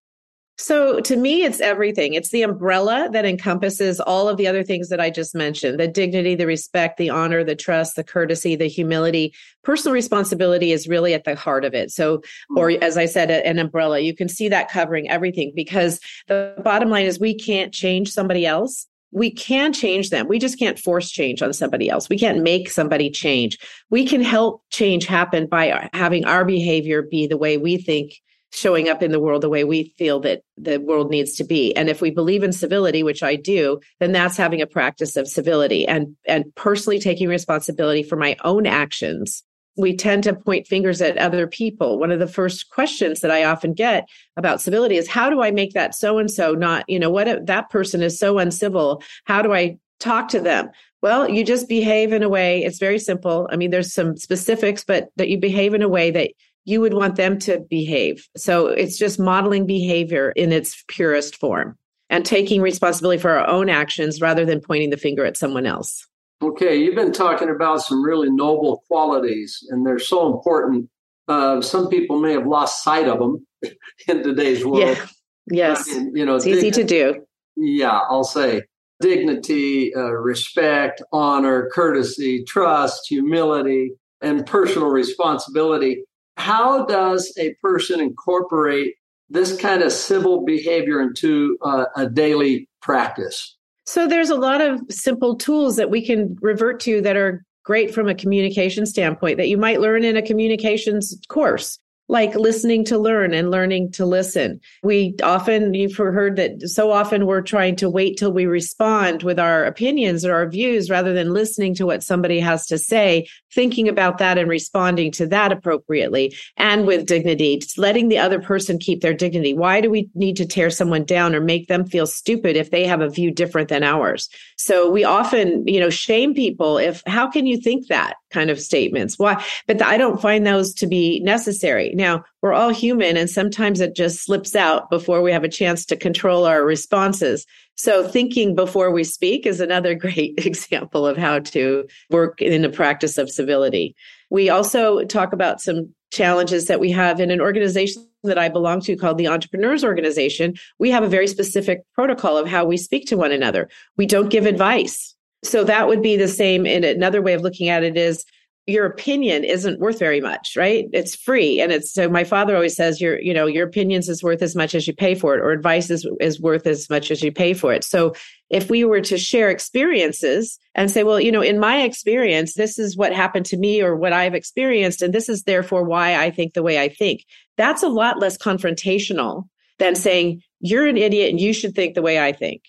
So 0.57 1.01
to 1.01 1.17
me, 1.17 1.43
it's 1.43 1.61
everything. 1.61 2.15
It's 2.15 2.31
the 2.31 2.43
umbrella 2.43 3.09
that 3.13 3.25
encompasses 3.25 3.99
all 3.99 4.29
of 4.29 4.37
the 4.37 4.47
other 4.47 4.63
things 4.63 4.89
that 4.89 5.01
I 5.01 5.11
just 5.11 5.35
mentioned 5.35 5.81
the 5.81 5.89
dignity, 5.89 6.37
the 6.37 6.47
respect, 6.47 6.97
the 6.97 7.11
honor, 7.11 7.43
the 7.43 7.57
trust, 7.57 7.97
the 7.97 8.05
courtesy, 8.05 8.55
the 8.55 8.69
humility. 8.69 9.35
Personal 9.65 9.95
responsibility 9.95 10.71
is 10.71 10.87
really 10.87 11.13
at 11.13 11.25
the 11.25 11.35
heart 11.35 11.65
of 11.65 11.75
it. 11.75 11.91
So, 11.91 12.23
or 12.57 12.69
mm. 12.69 12.81
as 12.83 12.97
I 12.97 13.07
said, 13.07 13.31
an 13.31 13.59
umbrella, 13.59 13.99
you 13.99 14.15
can 14.15 14.29
see 14.29 14.49
that 14.49 14.71
covering 14.71 15.11
everything 15.11 15.53
because 15.57 15.99
the 16.29 16.55
bottom 16.63 16.89
line 16.89 17.07
is 17.07 17.19
we 17.19 17.35
can't 17.35 17.75
change 17.75 18.13
somebody 18.13 18.47
else 18.47 18.87
we 19.15 19.31
can 19.31 19.73
change 19.73 20.11
them. 20.11 20.27
We 20.27 20.41
just 20.41 20.59
can't 20.59 20.77
force 20.77 21.09
change 21.09 21.41
on 21.41 21.53
somebody 21.53 21.89
else. 21.89 22.09
We 22.09 22.19
can't 22.19 22.43
make 22.43 22.69
somebody 22.69 23.11
change. 23.11 23.59
We 23.89 24.05
can 24.05 24.21
help 24.21 24.65
change 24.71 25.07
happen 25.07 25.47
by 25.47 25.89
having 25.93 26.25
our 26.25 26.45
behavior 26.45 27.01
be 27.01 27.29
the 27.29 27.39
way 27.39 27.57
we 27.57 27.77
think 27.77 28.21
showing 28.55 28.89
up 28.89 29.03
in 29.03 29.11
the 29.11 29.21
world 29.21 29.43
the 29.43 29.49
way 29.49 29.65
we 29.65 29.93
feel 29.99 30.21
that 30.21 30.43
the 30.57 30.79
world 30.79 31.11
needs 31.11 31.35
to 31.35 31.45
be 31.45 31.75
and 31.77 31.89
if 31.89 32.01
we 32.01 32.11
believe 32.11 32.43
in 32.43 32.53
civility 32.53 33.03
which 33.03 33.23
i 33.23 33.35
do 33.35 33.81
then 34.01 34.13
that's 34.13 34.37
having 34.37 34.63
a 34.63 34.67
practice 34.67 35.17
of 35.17 35.29
civility 35.29 35.87
and 35.87 36.17
and 36.27 36.45
personally 36.55 36.99
taking 36.99 37.29
responsibility 37.29 38.03
for 38.03 38.17
my 38.17 38.37
own 38.45 38.67
actions 38.67 39.43
we 39.77 39.97
tend 39.97 40.23
to 40.25 40.35
point 40.35 40.67
fingers 40.67 41.03
at 41.03 41.19
other 41.19 41.47
people. 41.47 41.99
One 41.99 42.13
of 42.13 42.21
the 42.21 42.29
first 42.29 42.71
questions 42.71 43.21
that 43.21 43.31
I 43.31 43.45
often 43.45 43.75
get 43.75 44.09
about 44.37 44.61
civility 44.61 44.97
is 44.97 45.09
how 45.09 45.31
do 45.31 45.43
I 45.43 45.51
make 45.51 45.73
that 45.73 45.95
so 45.95 46.19
and 46.19 46.31
so 46.31 46.53
not, 46.53 46.89
you 46.89 46.99
know, 46.99 47.11
what 47.11 47.47
that 47.47 47.71
person 47.71 48.03
is 48.03 48.19
so 48.19 48.39
uncivil? 48.39 49.03
How 49.25 49.43
do 49.43 49.53
I 49.53 49.79
talk 49.99 50.29
to 50.29 50.41
them? 50.41 50.71
Well, 51.03 51.29
you 51.29 51.45
just 51.45 51.69
behave 51.69 52.13
in 52.13 52.23
a 52.23 52.29
way, 52.29 52.63
it's 52.63 52.79
very 52.79 52.99
simple. 52.99 53.49
I 53.51 53.57
mean, 53.57 53.71
there's 53.71 53.93
some 53.93 54.17
specifics, 54.17 54.85
but 54.85 55.09
that 55.17 55.29
you 55.29 55.39
behave 55.39 55.75
in 55.75 55.83
a 55.83 55.89
way 55.89 56.11
that 56.13 56.31
you 56.65 56.81
would 56.81 56.95
want 56.95 57.17
them 57.17 57.39
to 57.41 57.61
behave. 57.69 58.27
So 58.37 58.69
it's 58.69 58.99
just 58.99 59.19
modeling 59.19 59.67
behavior 59.67 60.33
in 60.33 60.53
its 60.53 60.83
purest 60.89 61.37
form 61.37 61.77
and 62.11 62.25
taking 62.25 62.61
responsibility 62.61 63.21
for 63.21 63.31
our 63.31 63.47
own 63.47 63.69
actions 63.69 64.21
rather 64.21 64.45
than 64.45 64.61
pointing 64.61 64.91
the 64.91 64.97
finger 64.97 65.25
at 65.25 65.37
someone 65.37 65.67
else. 65.67 66.07
Okay, 66.43 66.77
you've 66.77 66.95
been 66.95 67.13
talking 67.13 67.49
about 67.49 67.83
some 67.83 68.03
really 68.05 68.31
noble 68.31 68.83
qualities, 68.89 69.59
and 69.71 69.87
they're 69.87 69.99
so 69.99 70.35
important. 70.35 70.89
Uh, 71.27 71.61
some 71.63 71.89
people 71.89 72.21
may 72.21 72.33
have 72.33 72.47
lost 72.47 72.83
sight 72.85 73.09
of 73.09 73.19
them 73.19 73.47
in 74.09 74.23
today's 74.23 74.65
world. 74.65 74.81
Yeah. 74.81 75.07
Yes, 75.47 75.87
you 75.89 76.25
know, 76.25 76.37
it's 76.37 76.45
dig- 76.45 76.57
easy 76.57 76.71
to 76.71 76.85
do. 76.85 77.25
Yeah, 77.57 78.01
I'll 78.09 78.25
say 78.25 78.63
dignity, 79.01 79.95
uh, 79.95 80.13
respect, 80.13 81.03
honor, 81.13 81.69
courtesy, 81.73 82.45
trust, 82.45 83.07
humility, 83.09 83.93
and 84.23 84.47
personal 84.47 84.89
responsibility. 84.89 86.05
How 86.37 86.85
does 86.87 87.33
a 87.39 87.55
person 87.55 88.01
incorporate 88.01 88.95
this 89.31 89.57
kind 89.57 89.83
of 89.83 89.93
civil 89.93 90.45
behavior 90.45 91.01
into 91.01 91.57
uh, 91.63 91.87
a 91.97 92.09
daily 92.09 92.69
practice? 92.83 93.57
So 93.87 94.07
there's 94.07 94.31
a 94.31 94.37
lot 94.37 94.61
of 94.61 94.81
simple 94.91 95.37
tools 95.37 95.77
that 95.77 95.91
we 95.91 96.05
can 96.05 96.37
revert 96.41 96.81
to 96.81 97.01
that 97.03 97.17
are 97.17 97.45
great 97.65 97.95
from 97.95 98.09
a 98.09 98.15
communication 98.15 98.87
standpoint 98.87 99.39
that 99.39 99.49
you 99.49 99.57
might 99.57 99.81
learn 99.81 100.05
in 100.05 100.17
a 100.17 100.23
communications 100.23 101.19
course 101.29 101.79
like 102.09 102.35
listening 102.35 102.85
to 102.85 102.99
learn 102.99 103.33
and 103.33 103.51
learning 103.51 103.91
to 103.93 104.05
listen. 104.05 104.61
We 104.83 105.15
often, 105.23 105.73
you've 105.73 105.97
heard 105.97 106.37
that 106.37 106.69
so 106.69 106.93
often 106.93 107.27
we're 107.27 107.41
trying 107.41 107.77
to 107.77 107.89
wait 107.89 108.19
till 108.19 108.33
we 108.33 108.47
respond 108.47 109.23
with 109.23 109.39
our 109.39 109.65
opinions 109.65 110.25
or 110.25 110.35
our 110.35 110.49
views 110.49 110.91
rather 110.91 111.15
than 111.15 111.33
listening 111.33 111.75
to 111.77 111.87
what 111.87 112.03
somebody 112.03 112.41
has 112.41 112.67
to 112.67 112.79
say, 112.79 113.27
thinking 113.53 113.89
about 113.89 114.19
that 114.19 114.37
and 114.37 114.49
responding 114.51 115.11
to 115.13 115.27
that 115.29 115.51
appropriately 115.51 116.35
and 116.59 116.87
with 116.87 117.07
dignity, 117.07 117.59
just 117.59 117.79
letting 117.79 118.09
the 118.09 118.19
other 118.19 118.41
person 118.41 118.79
keep 118.79 119.01
their 119.01 119.15
dignity. 119.15 119.55
Why 119.55 119.81
do 119.81 119.89
we 119.89 120.11
need 120.15 120.37
to 120.37 120.47
tear 120.47 120.69
someone 120.69 121.05
down 121.05 121.35
or 121.35 121.41
make 121.41 121.69
them 121.69 121.87
feel 121.87 122.07
stupid 122.07 122.57
if 122.57 122.71
they 122.71 122.87
have 122.87 123.01
a 123.01 123.09
view 123.09 123.31
different 123.31 123.71
than 123.71 123.83
ours? 123.83 124.29
So 124.57 124.91
we 124.91 125.05
often, 125.05 125.67
you 125.67 125.81
know, 125.81 125.91
shame 125.91 126.35
people 126.35 126.77
if, 126.77 127.03
how 127.07 127.31
can 127.31 127.47
you 127.47 127.59
think 127.59 127.89
that? 127.89 128.17
kind 128.35 128.51
of 128.51 128.61
statements. 128.61 129.19
Why? 129.19 129.43
But 129.67 129.81
I 129.81 129.97
don't 129.97 130.21
find 130.21 130.47
those 130.47 130.75
to 130.75 130.87
be 130.87 131.21
necessary. 131.21 131.94
Now, 131.95 132.25
we're 132.43 132.53
all 132.53 132.71
human 132.71 133.17
and 133.17 133.31
sometimes 133.31 133.81
it 133.81 133.95
just 133.95 134.25
slips 134.25 134.55
out 134.55 134.91
before 134.91 135.23
we 135.23 135.33
have 135.33 135.45
a 135.45 135.49
chance 135.49 135.87
to 135.87 135.97
control 135.97 136.45
our 136.45 136.65
responses. 136.65 137.47
So 137.77 138.07
thinking 138.07 138.55
before 138.55 138.91
we 138.91 139.05
speak 139.05 139.47
is 139.47 139.61
another 139.61 139.95
great 139.95 140.45
example 140.45 141.07
of 141.07 141.17
how 141.17 141.39
to 141.41 141.87
work 142.11 142.43
in 142.43 142.63
the 142.63 142.69
practice 142.69 143.19
of 143.19 143.31
civility. 143.31 143.95
We 144.31 144.51
also 144.51 145.05
talk 145.05 145.33
about 145.33 145.61
some 145.61 145.95
challenges 146.13 146.67
that 146.67 146.81
we 146.81 146.91
have 146.91 147.21
in 147.21 147.31
an 147.31 147.41
organization 147.41 148.07
that 148.23 148.39
I 148.39 148.49
belong 148.49 148.81
to 148.83 148.97
called 148.97 149.19
the 149.19 149.29
Entrepreneurs 149.29 149.85
Organization. 149.85 150.55
We 150.79 150.91
have 150.91 151.03
a 151.03 151.09
very 151.09 151.27
specific 151.27 151.83
protocol 151.95 152.39
of 152.39 152.49
how 152.49 152.65
we 152.65 152.77
speak 152.77 153.07
to 153.09 153.17
one 153.17 153.33
another. 153.33 153.69
We 153.97 154.07
don't 154.07 154.31
give 154.31 154.47
advice 154.47 155.15
so 155.45 155.63
that 155.65 155.87
would 155.87 156.03
be 156.03 156.17
the 156.17 156.29
same. 156.29 156.67
And 156.67 156.85
another 156.85 157.23
way 157.23 157.35
of 157.35 157.43
looking 157.43 157.69
at 157.69 157.85
it 157.85 157.97
is 157.97 158.25
your 158.67 158.87
opinion 158.87 159.45
isn't 159.45 159.79
worth 159.79 159.99
very 159.99 160.23
much, 160.23 160.55
right? 160.57 160.87
It's 160.93 161.15
free. 161.15 161.61
And 161.61 161.71
it's 161.71 161.93
so 161.93 162.09
my 162.09 162.25
father 162.25 162.55
always 162.55 162.75
says 162.75 163.01
your, 163.01 163.21
you 163.21 163.35
know, 163.35 163.47
your 163.47 163.67
opinions 163.67 164.09
is 164.09 164.23
worth 164.23 164.41
as 164.41 164.57
much 164.57 164.75
as 164.75 164.87
you 164.87 164.95
pay 164.95 165.15
for 165.15 165.35
it, 165.35 165.41
or 165.41 165.51
advice 165.51 165.91
is, 165.91 166.09
is 166.19 166.41
worth 166.41 166.67
as 166.67 166.89
much 166.89 167.11
as 167.11 167.23
you 167.23 167.31
pay 167.31 167.53
for 167.53 167.75
it. 167.75 167.85
So 167.85 168.15
if 168.49 168.71
we 168.71 168.85
were 168.85 169.03
to 169.03 169.19
share 169.19 169.51
experiences 169.51 170.59
and 170.75 170.91
say, 170.91 171.03
well, 171.03 171.21
you 171.21 171.31
know, 171.31 171.43
in 171.43 171.59
my 171.59 171.83
experience, 171.83 172.55
this 172.55 172.79
is 172.79 172.97
what 172.97 173.13
happened 173.13 173.45
to 173.47 173.59
me 173.59 173.83
or 173.83 173.97
what 173.97 174.15
I've 174.15 174.35
experienced, 174.35 175.03
and 175.03 175.13
this 175.13 175.29
is 175.29 175.43
therefore 175.43 175.85
why 175.85 176.17
I 176.17 176.31
think 176.31 176.55
the 176.55 176.63
way 176.63 176.81
I 176.81 176.89
think, 176.89 177.25
that's 177.57 177.83
a 177.83 177.89
lot 177.89 178.19
less 178.19 178.39
confrontational 178.39 179.45
than 179.79 179.95
saying, 179.95 180.43
you're 180.61 180.87
an 180.87 180.97
idiot 180.97 181.31
and 181.31 181.41
you 181.41 181.53
should 181.53 181.75
think 181.75 181.95
the 181.95 182.03
way 182.03 182.19
I 182.19 182.33
think 182.33 182.63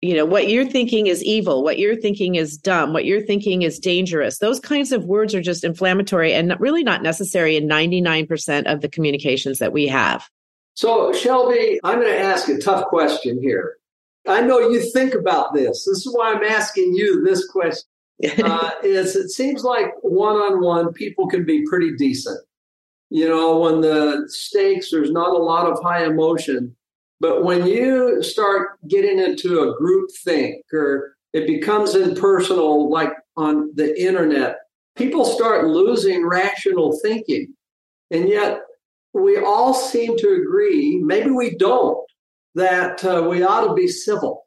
you 0.00 0.14
know 0.14 0.24
what 0.24 0.48
you're 0.48 0.68
thinking 0.68 1.08
is 1.08 1.24
evil 1.24 1.64
what 1.64 1.78
you're 1.78 1.96
thinking 1.96 2.36
is 2.36 2.56
dumb 2.56 2.92
what 2.92 3.04
you're 3.04 3.22
thinking 3.22 3.62
is 3.62 3.78
dangerous. 3.78 4.38
Those 4.38 4.60
kinds 4.60 4.92
of 4.92 5.04
words 5.04 5.34
are 5.34 5.42
just 5.42 5.64
inflammatory 5.64 6.32
and 6.32 6.54
really 6.60 6.84
not 6.84 7.02
necessary 7.02 7.56
in 7.56 7.68
99% 7.68 8.72
of 8.72 8.80
the 8.80 8.88
communications 8.88 9.58
that 9.58 9.72
we 9.72 9.88
have. 9.88 10.28
So 10.74 11.12
shelby 11.12 11.80
i'm 11.82 12.00
going 12.00 12.12
to 12.12 12.20
ask 12.20 12.48
a 12.48 12.58
tough 12.58 12.84
question 12.86 13.42
here. 13.42 13.76
I 14.26 14.42
know 14.42 14.60
you 14.60 14.80
think 14.90 15.14
about 15.14 15.54
this. 15.54 15.84
This 15.84 16.06
is 16.06 16.14
why 16.14 16.32
i'm 16.32 16.44
asking 16.44 16.94
you 16.94 17.24
this 17.24 17.46
question. 17.48 17.88
Uh, 18.42 18.72
is 18.82 19.14
it 19.14 19.28
seems 19.28 19.62
like 19.62 19.92
one-on-one 20.02 20.92
people 20.92 21.28
can 21.28 21.44
be 21.44 21.64
pretty 21.68 21.94
decent. 21.94 22.40
You 23.10 23.28
know 23.28 23.60
when 23.60 23.80
the 23.80 24.24
stakes 24.26 24.90
there's 24.90 25.12
not 25.12 25.30
a 25.30 25.38
lot 25.38 25.70
of 25.70 25.80
high 25.80 26.04
emotion 26.04 26.74
but 27.20 27.44
when 27.44 27.66
you 27.66 28.22
start 28.22 28.78
getting 28.88 29.18
into 29.18 29.60
a 29.60 29.76
group 29.76 30.10
think 30.24 30.64
or 30.72 31.16
it 31.32 31.46
becomes 31.46 31.94
impersonal, 31.94 32.90
like 32.90 33.12
on 33.36 33.70
the 33.74 34.00
internet, 34.00 34.58
people 34.96 35.24
start 35.24 35.66
losing 35.66 36.26
rational 36.26 36.98
thinking. 37.02 37.54
And 38.10 38.28
yet 38.28 38.60
we 39.12 39.38
all 39.38 39.74
seem 39.74 40.16
to 40.18 40.40
agree, 40.40 40.98
maybe 41.02 41.30
we 41.30 41.56
don't, 41.56 41.98
that 42.54 43.04
uh, 43.04 43.26
we 43.28 43.42
ought 43.42 43.66
to 43.66 43.74
be 43.74 43.88
civil. 43.88 44.44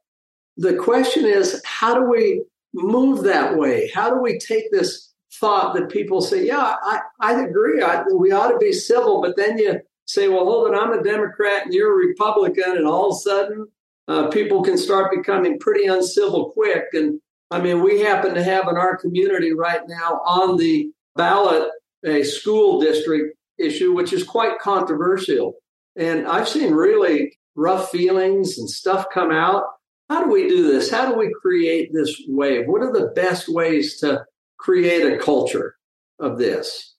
The 0.57 0.75
question 0.75 1.25
is, 1.25 1.61
how 1.65 1.93
do 1.93 2.09
we 2.09 2.43
move 2.73 3.23
that 3.23 3.57
way? 3.57 3.91
How 3.93 4.09
do 4.09 4.21
we 4.21 4.39
take 4.39 4.71
this 4.71 5.13
thought 5.39 5.75
that 5.75 5.89
people 5.89 6.21
say, 6.21 6.45
yeah, 6.45 6.75
I, 6.83 6.99
I 7.19 7.41
agree, 7.41 7.81
I, 7.81 8.03
we 8.15 8.31
ought 8.31 8.51
to 8.51 8.57
be 8.57 8.73
civil, 8.73 9.21
but 9.21 9.37
then 9.37 9.57
you 9.57 9.79
say, 10.13 10.27
well, 10.27 10.45
hold 10.45 10.67
on, 10.67 10.75
I'm 10.75 10.97
a 10.97 11.03
Democrat 11.03 11.65
and 11.65 11.73
you're 11.73 11.93
a 11.93 12.07
Republican, 12.07 12.77
and 12.77 12.87
all 12.87 13.09
of 13.09 13.15
a 13.15 13.19
sudden 13.19 13.67
uh, 14.07 14.27
people 14.29 14.61
can 14.61 14.77
start 14.77 15.11
becoming 15.15 15.59
pretty 15.59 15.85
uncivil 15.85 16.51
quick. 16.51 16.85
And 16.93 17.21
I 17.49 17.61
mean, 17.61 17.81
we 17.81 17.99
happen 18.01 18.33
to 18.33 18.43
have 18.43 18.67
in 18.67 18.77
our 18.77 18.97
community 18.97 19.53
right 19.53 19.81
now 19.87 20.21
on 20.25 20.57
the 20.57 20.91
ballot 21.15 21.69
a 22.05 22.23
school 22.23 22.81
district 22.81 23.37
issue, 23.57 23.93
which 23.93 24.13
is 24.13 24.23
quite 24.23 24.59
controversial. 24.59 25.55
And 25.95 26.27
I've 26.27 26.49
seen 26.49 26.73
really 26.73 27.37
rough 27.55 27.91
feelings 27.91 28.57
and 28.57 28.69
stuff 28.69 29.07
come 29.13 29.31
out. 29.31 29.63
How 30.09 30.23
do 30.23 30.31
we 30.31 30.47
do 30.47 30.71
this? 30.71 30.89
How 30.89 31.09
do 31.09 31.17
we 31.17 31.33
create 31.41 31.93
this 31.93 32.21
wave? 32.27 32.65
What 32.67 32.81
are 32.81 32.91
the 32.91 33.11
best 33.15 33.47
ways 33.47 33.99
to 33.99 34.25
create 34.57 35.03
a 35.03 35.17
culture 35.17 35.75
of 36.19 36.37
this? 36.37 36.90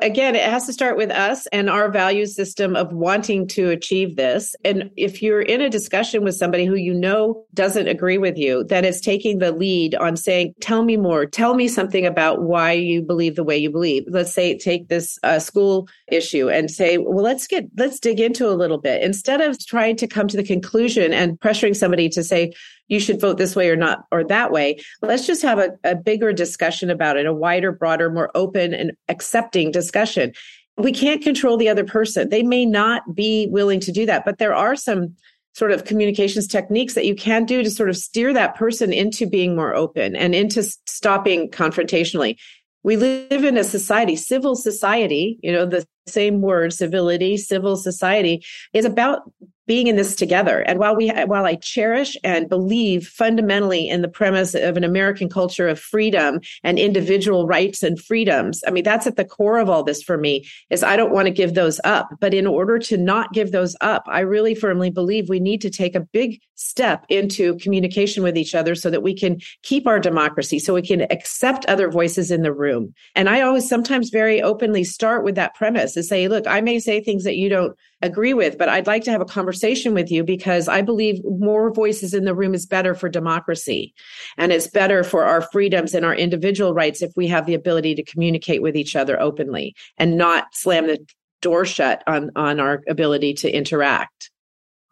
Again, 0.00 0.34
it 0.34 0.42
has 0.42 0.66
to 0.66 0.72
start 0.72 0.96
with 0.96 1.10
us 1.10 1.46
and 1.48 1.70
our 1.70 1.90
value 1.90 2.26
system 2.26 2.76
of 2.76 2.92
wanting 2.92 3.46
to 3.48 3.70
achieve 3.70 4.16
this. 4.16 4.54
And 4.64 4.90
if 4.96 5.22
you're 5.22 5.42
in 5.42 5.60
a 5.60 5.70
discussion 5.70 6.24
with 6.24 6.34
somebody 6.34 6.64
who 6.66 6.74
you 6.74 6.94
know 6.94 7.44
doesn't 7.54 7.88
agree 7.88 8.18
with 8.18 8.36
you, 8.36 8.64
then 8.64 8.84
it's 8.84 9.00
taking 9.00 9.38
the 9.38 9.52
lead 9.52 9.94
on 9.94 10.16
saying, 10.16 10.54
tell 10.60 10.82
me 10.82 10.96
more, 10.96 11.26
tell 11.26 11.54
me 11.54 11.68
something 11.68 12.04
about 12.06 12.42
why 12.42 12.72
you 12.72 13.02
believe 13.02 13.36
the 13.36 13.44
way 13.44 13.56
you 13.56 13.70
believe. 13.70 14.04
Let's 14.08 14.32
say, 14.32 14.58
take 14.58 14.88
this 14.88 15.18
uh, 15.22 15.38
school 15.38 15.88
issue 16.10 16.48
and 16.50 16.70
say, 16.70 16.98
well, 16.98 17.22
let's 17.24 17.46
get, 17.46 17.66
let's 17.76 18.00
dig 18.00 18.20
into 18.20 18.48
a 18.48 18.54
little 18.54 18.78
bit 18.78 19.02
instead 19.02 19.40
of 19.40 19.58
trying 19.64 19.96
to 19.96 20.06
come 20.06 20.28
to 20.28 20.36
the 20.36 20.44
conclusion 20.44 21.12
and 21.12 21.38
pressuring 21.38 21.76
somebody 21.76 22.08
to 22.10 22.22
say, 22.22 22.52
you 22.92 23.00
should 23.00 23.18
vote 23.18 23.38
this 23.38 23.56
way 23.56 23.70
or 23.70 23.76
not 23.76 24.04
or 24.12 24.22
that 24.22 24.52
way. 24.52 24.78
Let's 25.00 25.26
just 25.26 25.40
have 25.40 25.58
a, 25.58 25.70
a 25.82 25.96
bigger 25.96 26.30
discussion 26.30 26.90
about 26.90 27.16
it, 27.16 27.24
a 27.24 27.32
wider, 27.32 27.72
broader, 27.72 28.10
more 28.10 28.30
open 28.34 28.74
and 28.74 28.92
accepting 29.08 29.70
discussion. 29.70 30.34
We 30.76 30.92
can't 30.92 31.22
control 31.22 31.56
the 31.56 31.70
other 31.70 31.84
person. 31.84 32.28
They 32.28 32.42
may 32.42 32.66
not 32.66 33.14
be 33.14 33.48
willing 33.50 33.80
to 33.80 33.92
do 33.92 34.04
that, 34.04 34.26
but 34.26 34.36
there 34.36 34.54
are 34.54 34.76
some 34.76 35.16
sort 35.54 35.72
of 35.72 35.86
communications 35.86 36.46
techniques 36.46 36.92
that 36.92 37.06
you 37.06 37.14
can 37.14 37.46
do 37.46 37.62
to 37.62 37.70
sort 37.70 37.88
of 37.88 37.96
steer 37.96 38.34
that 38.34 38.56
person 38.56 38.92
into 38.92 39.26
being 39.26 39.56
more 39.56 39.74
open 39.74 40.14
and 40.14 40.34
into 40.34 40.62
stopping 40.62 41.50
confrontationally. 41.50 42.36
We 42.82 42.96
live 42.96 43.44
in 43.44 43.56
a 43.56 43.64
society, 43.64 44.16
civil 44.16 44.54
society, 44.54 45.38
you 45.42 45.52
know, 45.52 45.64
the 45.64 45.86
same 46.06 46.42
word, 46.42 46.74
civility, 46.74 47.38
civil 47.38 47.76
society 47.76 48.44
is 48.74 48.84
about 48.84 49.22
being 49.66 49.86
in 49.86 49.96
this 49.96 50.16
together. 50.16 50.60
And 50.60 50.78
while 50.78 50.96
we, 50.96 51.08
while 51.08 51.44
I 51.44 51.54
cherish 51.54 52.16
and 52.24 52.48
believe 52.48 53.06
fundamentally 53.06 53.88
in 53.88 54.02
the 54.02 54.08
premise 54.08 54.54
of 54.54 54.76
an 54.76 54.84
American 54.84 55.28
culture 55.28 55.68
of 55.68 55.78
freedom 55.78 56.40
and 56.64 56.78
individual 56.78 57.46
rights 57.46 57.82
and 57.82 58.00
freedoms, 58.00 58.62
I 58.66 58.70
mean, 58.70 58.84
that's 58.84 59.06
at 59.06 59.16
the 59.16 59.24
core 59.24 59.58
of 59.58 59.68
all 59.68 59.84
this 59.84 60.02
for 60.02 60.18
me 60.18 60.46
is 60.70 60.82
I 60.82 60.96
don't 60.96 61.12
want 61.12 61.26
to 61.26 61.32
give 61.32 61.54
those 61.54 61.80
up. 61.84 62.08
But 62.20 62.34
in 62.34 62.46
order 62.46 62.78
to 62.80 62.96
not 62.96 63.32
give 63.32 63.52
those 63.52 63.76
up, 63.80 64.02
I 64.06 64.20
really 64.20 64.54
firmly 64.54 64.90
believe 64.90 65.28
we 65.28 65.40
need 65.40 65.60
to 65.62 65.70
take 65.70 65.94
a 65.94 66.00
big 66.00 66.40
step 66.54 67.04
into 67.08 67.56
communication 67.58 68.22
with 68.22 68.36
each 68.36 68.54
other 68.54 68.74
so 68.74 68.90
that 68.90 69.02
we 69.02 69.14
can 69.14 69.40
keep 69.62 69.86
our 69.86 69.98
democracy, 69.98 70.58
so 70.58 70.74
we 70.74 70.82
can 70.82 71.02
accept 71.10 71.66
other 71.66 71.90
voices 71.90 72.30
in 72.30 72.42
the 72.42 72.52
room. 72.52 72.94
And 73.14 73.28
I 73.28 73.40
always 73.40 73.68
sometimes 73.68 74.10
very 74.10 74.40
openly 74.40 74.84
start 74.84 75.24
with 75.24 75.34
that 75.34 75.54
premise 75.54 75.96
and 75.96 76.04
say, 76.04 76.28
look, 76.28 76.46
I 76.46 76.60
may 76.60 76.78
say 76.78 77.00
things 77.00 77.24
that 77.24 77.36
you 77.36 77.48
don't 77.48 77.76
agree 78.02 78.34
with, 78.34 78.58
but 78.58 78.68
I'd 78.68 78.86
like 78.86 79.04
to 79.04 79.10
have 79.10 79.20
a 79.20 79.26
conversation 79.26 79.94
with 79.94 80.10
you 80.10 80.24
because 80.24 80.68
I 80.68 80.82
believe 80.82 81.22
more 81.24 81.72
voices 81.72 82.12
in 82.12 82.24
the 82.24 82.34
room 82.34 82.54
is 82.54 82.66
better 82.66 82.94
for 82.94 83.08
democracy. 83.08 83.94
And 84.36 84.52
it's 84.52 84.66
better 84.66 85.04
for 85.04 85.24
our 85.24 85.40
freedoms 85.40 85.94
and 85.94 86.04
our 86.04 86.14
individual 86.14 86.74
rights 86.74 87.00
if 87.00 87.12
we 87.16 87.28
have 87.28 87.46
the 87.46 87.54
ability 87.54 87.94
to 87.94 88.04
communicate 88.04 88.60
with 88.60 88.76
each 88.76 88.96
other 88.96 89.20
openly 89.20 89.74
and 89.96 90.18
not 90.18 90.48
slam 90.52 90.88
the 90.88 90.98
door 91.40 91.64
shut 91.64 92.02
on, 92.06 92.30
on 92.36 92.60
our 92.60 92.82
ability 92.88 93.34
to 93.34 93.50
interact. 93.50 94.30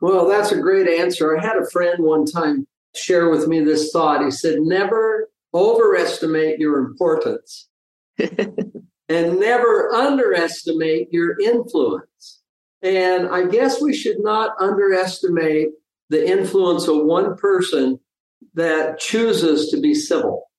Well, 0.01 0.29
that's 0.29 0.53
a 0.53 0.61
great 0.61 0.89
answer. 0.89 1.37
I 1.37 1.45
had 1.45 1.57
a 1.57 1.71
friend 1.71 2.05
one 2.05 2.25
time 2.25 2.67
share 2.95 3.29
with 3.29 3.47
me 3.47 3.61
this 3.61 3.91
thought. 3.93 4.25
He 4.25 4.31
said, 4.31 4.61
never 4.61 5.29
overestimate 5.53 6.59
your 6.59 6.79
importance 6.79 7.69
and 8.19 9.41
never 9.41 9.93
underestimate 9.93 11.13
your 11.13 11.39
influence. 11.41 12.40
And 12.83 13.29
I 13.29 13.47
guess 13.47 13.81
we 13.81 13.95
should 13.95 14.21
not 14.21 14.55
underestimate 14.59 15.69
the 16.09 16.27
influence 16.27 16.89
of 16.89 17.05
one 17.05 17.37
person 17.37 18.01
that 18.55 18.99
chooses 18.99 19.71
to 19.71 19.81
be 19.81 19.95
civil. 19.95 20.51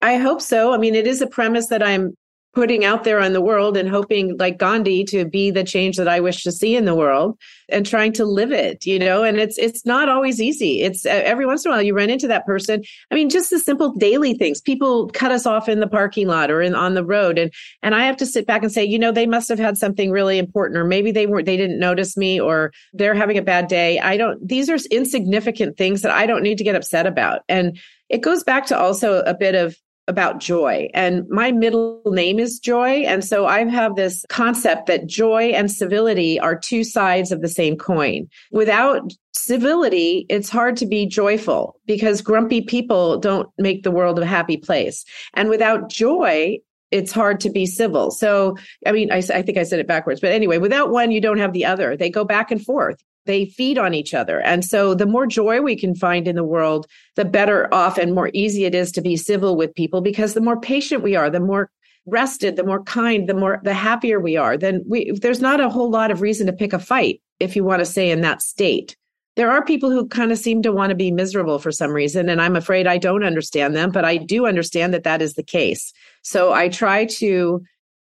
I 0.00 0.16
hope 0.16 0.40
so. 0.40 0.72
I 0.72 0.78
mean, 0.78 0.94
it 0.94 1.06
is 1.06 1.20
a 1.20 1.26
premise 1.26 1.68
that 1.68 1.82
I'm 1.82 2.16
putting 2.54 2.84
out 2.84 3.04
there 3.04 3.20
on 3.20 3.32
the 3.32 3.40
world 3.40 3.76
and 3.76 3.88
hoping 3.88 4.36
like 4.38 4.58
Gandhi 4.58 5.04
to 5.04 5.24
be 5.24 5.50
the 5.50 5.64
change 5.64 5.96
that 5.96 6.08
I 6.08 6.20
wish 6.20 6.42
to 6.44 6.52
see 6.52 6.76
in 6.76 6.84
the 6.84 6.94
world 6.94 7.38
and 7.68 7.84
trying 7.84 8.12
to 8.14 8.24
live 8.24 8.52
it, 8.52 8.86
you 8.86 8.98
know, 8.98 9.24
and 9.24 9.38
it's, 9.38 9.58
it's 9.58 9.84
not 9.84 10.08
always 10.08 10.40
easy. 10.40 10.82
It's 10.82 11.04
every 11.04 11.46
once 11.46 11.64
in 11.64 11.70
a 11.70 11.74
while 11.74 11.82
you 11.82 11.94
run 11.94 12.10
into 12.10 12.28
that 12.28 12.46
person. 12.46 12.82
I 13.10 13.14
mean, 13.14 13.28
just 13.28 13.50
the 13.50 13.58
simple 13.58 13.92
daily 13.94 14.34
things. 14.34 14.60
People 14.60 15.08
cut 15.08 15.32
us 15.32 15.46
off 15.46 15.68
in 15.68 15.80
the 15.80 15.88
parking 15.88 16.28
lot 16.28 16.50
or 16.50 16.62
in 16.62 16.74
on 16.74 16.94
the 16.94 17.04
road. 17.04 17.38
And, 17.38 17.52
and 17.82 17.94
I 17.94 18.04
have 18.04 18.16
to 18.18 18.26
sit 18.26 18.46
back 18.46 18.62
and 18.62 18.70
say, 18.72 18.84
you 18.84 18.98
know, 18.98 19.12
they 19.12 19.26
must 19.26 19.48
have 19.48 19.58
had 19.58 19.76
something 19.76 20.10
really 20.10 20.38
important, 20.38 20.78
or 20.78 20.84
maybe 20.84 21.10
they 21.10 21.26
weren't, 21.26 21.46
they 21.46 21.56
didn't 21.56 21.78
notice 21.80 22.16
me 22.16 22.40
or 22.40 22.72
they're 22.92 23.14
having 23.14 23.38
a 23.38 23.42
bad 23.42 23.66
day. 23.68 23.98
I 23.98 24.16
don't, 24.16 24.46
these 24.46 24.70
are 24.70 24.78
insignificant 24.90 25.76
things 25.76 26.02
that 26.02 26.12
I 26.12 26.26
don't 26.26 26.42
need 26.42 26.58
to 26.58 26.64
get 26.64 26.76
upset 26.76 27.06
about. 27.06 27.42
And 27.48 27.78
it 28.08 28.20
goes 28.20 28.44
back 28.44 28.66
to 28.66 28.78
also 28.78 29.20
a 29.22 29.34
bit 29.34 29.54
of 29.54 29.76
about 30.06 30.38
joy. 30.40 30.88
And 30.92 31.28
my 31.28 31.52
middle 31.52 32.02
name 32.06 32.38
is 32.38 32.58
Joy. 32.58 33.04
And 33.06 33.24
so 33.24 33.46
I 33.46 33.64
have 33.64 33.96
this 33.96 34.24
concept 34.28 34.86
that 34.86 35.06
joy 35.06 35.52
and 35.54 35.70
civility 35.70 36.38
are 36.38 36.58
two 36.58 36.84
sides 36.84 37.32
of 37.32 37.40
the 37.40 37.48
same 37.48 37.76
coin. 37.76 38.28
Without 38.52 39.12
civility, 39.32 40.26
it's 40.28 40.50
hard 40.50 40.76
to 40.78 40.86
be 40.86 41.06
joyful 41.06 41.80
because 41.86 42.20
grumpy 42.20 42.60
people 42.60 43.18
don't 43.18 43.48
make 43.58 43.82
the 43.82 43.90
world 43.90 44.18
a 44.18 44.26
happy 44.26 44.56
place. 44.56 45.04
And 45.32 45.48
without 45.48 45.88
joy, 45.88 46.58
it's 46.90 47.12
hard 47.12 47.40
to 47.40 47.50
be 47.50 47.66
civil. 47.66 48.10
So, 48.10 48.56
I 48.86 48.92
mean, 48.92 49.10
I, 49.10 49.16
I 49.16 49.42
think 49.42 49.58
I 49.58 49.64
said 49.64 49.80
it 49.80 49.88
backwards, 49.88 50.20
but 50.20 50.32
anyway, 50.32 50.58
without 50.58 50.90
one, 50.90 51.10
you 51.10 51.20
don't 51.20 51.38
have 51.38 51.52
the 51.52 51.64
other. 51.64 51.96
They 51.96 52.10
go 52.10 52.24
back 52.24 52.50
and 52.50 52.62
forth 52.62 53.02
they 53.26 53.46
feed 53.46 53.78
on 53.78 53.94
each 53.94 54.14
other. 54.14 54.40
And 54.40 54.64
so 54.64 54.94
the 54.94 55.06
more 55.06 55.26
joy 55.26 55.60
we 55.60 55.76
can 55.76 55.94
find 55.94 56.28
in 56.28 56.36
the 56.36 56.44
world, 56.44 56.86
the 57.16 57.24
better 57.24 57.72
off 57.72 57.98
and 57.98 58.14
more 58.14 58.30
easy 58.32 58.64
it 58.64 58.74
is 58.74 58.92
to 58.92 59.00
be 59.00 59.16
civil 59.16 59.56
with 59.56 59.74
people 59.74 60.00
because 60.00 60.34
the 60.34 60.40
more 60.40 60.60
patient 60.60 61.02
we 61.02 61.16
are, 61.16 61.30
the 61.30 61.40
more 61.40 61.70
rested, 62.06 62.56
the 62.56 62.64
more 62.64 62.82
kind, 62.82 63.28
the 63.28 63.34
more 63.34 63.60
the 63.64 63.74
happier 63.74 64.20
we 64.20 64.36
are. 64.36 64.56
Then 64.56 64.82
we 64.86 65.12
there's 65.12 65.40
not 65.40 65.60
a 65.60 65.70
whole 65.70 65.90
lot 65.90 66.10
of 66.10 66.20
reason 66.20 66.46
to 66.46 66.52
pick 66.52 66.72
a 66.72 66.78
fight 66.78 67.20
if 67.40 67.56
you 67.56 67.64
want 67.64 67.80
to 67.80 67.86
say 67.86 68.10
in 68.10 68.20
that 68.20 68.42
state. 68.42 68.96
There 69.36 69.50
are 69.50 69.64
people 69.64 69.90
who 69.90 70.06
kind 70.06 70.30
of 70.30 70.38
seem 70.38 70.62
to 70.62 70.72
want 70.72 70.90
to 70.90 70.96
be 70.96 71.10
miserable 71.10 71.58
for 71.58 71.72
some 71.72 71.90
reason 71.90 72.28
and 72.28 72.40
I'm 72.40 72.56
afraid 72.56 72.86
I 72.86 72.98
don't 72.98 73.24
understand 73.24 73.74
them, 73.74 73.90
but 73.90 74.04
I 74.04 74.16
do 74.16 74.46
understand 74.46 74.94
that 74.94 75.02
that 75.04 75.22
is 75.22 75.34
the 75.34 75.42
case. 75.42 75.92
So 76.22 76.52
I 76.52 76.68
try 76.68 77.06
to 77.06 77.62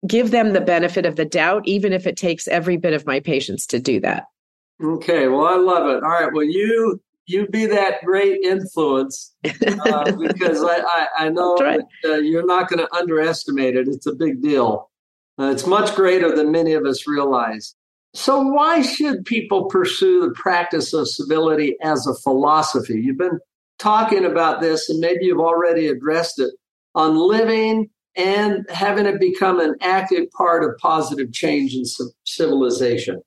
give 0.07 0.31
them 0.31 0.53
the 0.53 0.61
benefit 0.61 1.05
of 1.05 1.17
the 1.17 1.25
doubt 1.25 1.67
even 1.67 1.93
if 1.93 2.07
it 2.07 2.17
takes 2.17 2.47
every 2.47 2.77
bit 2.77 2.93
of 2.93 3.07
my 3.07 3.19
patience 3.19 3.67
to 3.69 3.81
do 3.81 3.99
that. 4.01 4.25
Okay, 4.83 5.29
well, 5.29 5.47
I 5.47 5.57
love 5.57 5.89
it. 5.89 6.03
All 6.03 6.11
right, 6.11 6.33
well, 6.33 6.45
you 6.45 7.01
you 7.27 7.49
be 7.49 7.67
that 7.67 8.05
great 8.05 8.41
influence 8.45 9.35
uh, 9.45 10.13
because 10.19 10.63
I, 10.63 10.79
I, 10.79 11.07
I 11.19 11.29
know 11.29 11.57
that, 11.59 11.85
uh, 12.05 12.15
you're 12.15 12.47
not 12.47 12.69
going 12.69 12.79
to 12.79 12.95
underestimate 12.95 13.77
it. 13.77 13.89
It's 13.89 14.07
a 14.07 14.15
big 14.15 14.41
deal. 14.43 14.91
Uh, 15.39 15.51
it's 15.51 15.67
much 15.67 15.95
greater 15.97 16.35
than 16.35 16.53
many 16.53 16.73
of 16.73 16.85
us 16.85 17.07
realize. 17.07 17.75
So, 18.15 18.41
why 18.41 18.81
should 18.81 19.25
people 19.25 19.67
pursue 19.67 20.21
the 20.21 20.31
practice 20.31 20.95
of 20.95 21.09
civility 21.09 21.77
as 21.83 22.07
a 22.07 22.15
philosophy? 22.15 23.01
You've 23.01 23.19
been 23.19 23.39
talking 23.79 24.25
about 24.25 24.61
this, 24.61 24.89
and 24.89 25.01
maybe 25.01 25.27
you've 25.27 25.41
already 25.41 25.89
addressed 25.89 26.39
it 26.39 26.55
on 26.95 27.17
living 27.17 27.91
and 28.17 28.65
having 28.71 29.05
it 29.05 29.21
become 29.21 29.61
an 29.61 29.75
active 29.83 30.31
part 30.31 30.65
of 30.65 30.71
positive 30.79 31.33
change 31.33 31.75
in 31.75 31.85
civilization. 32.25 33.21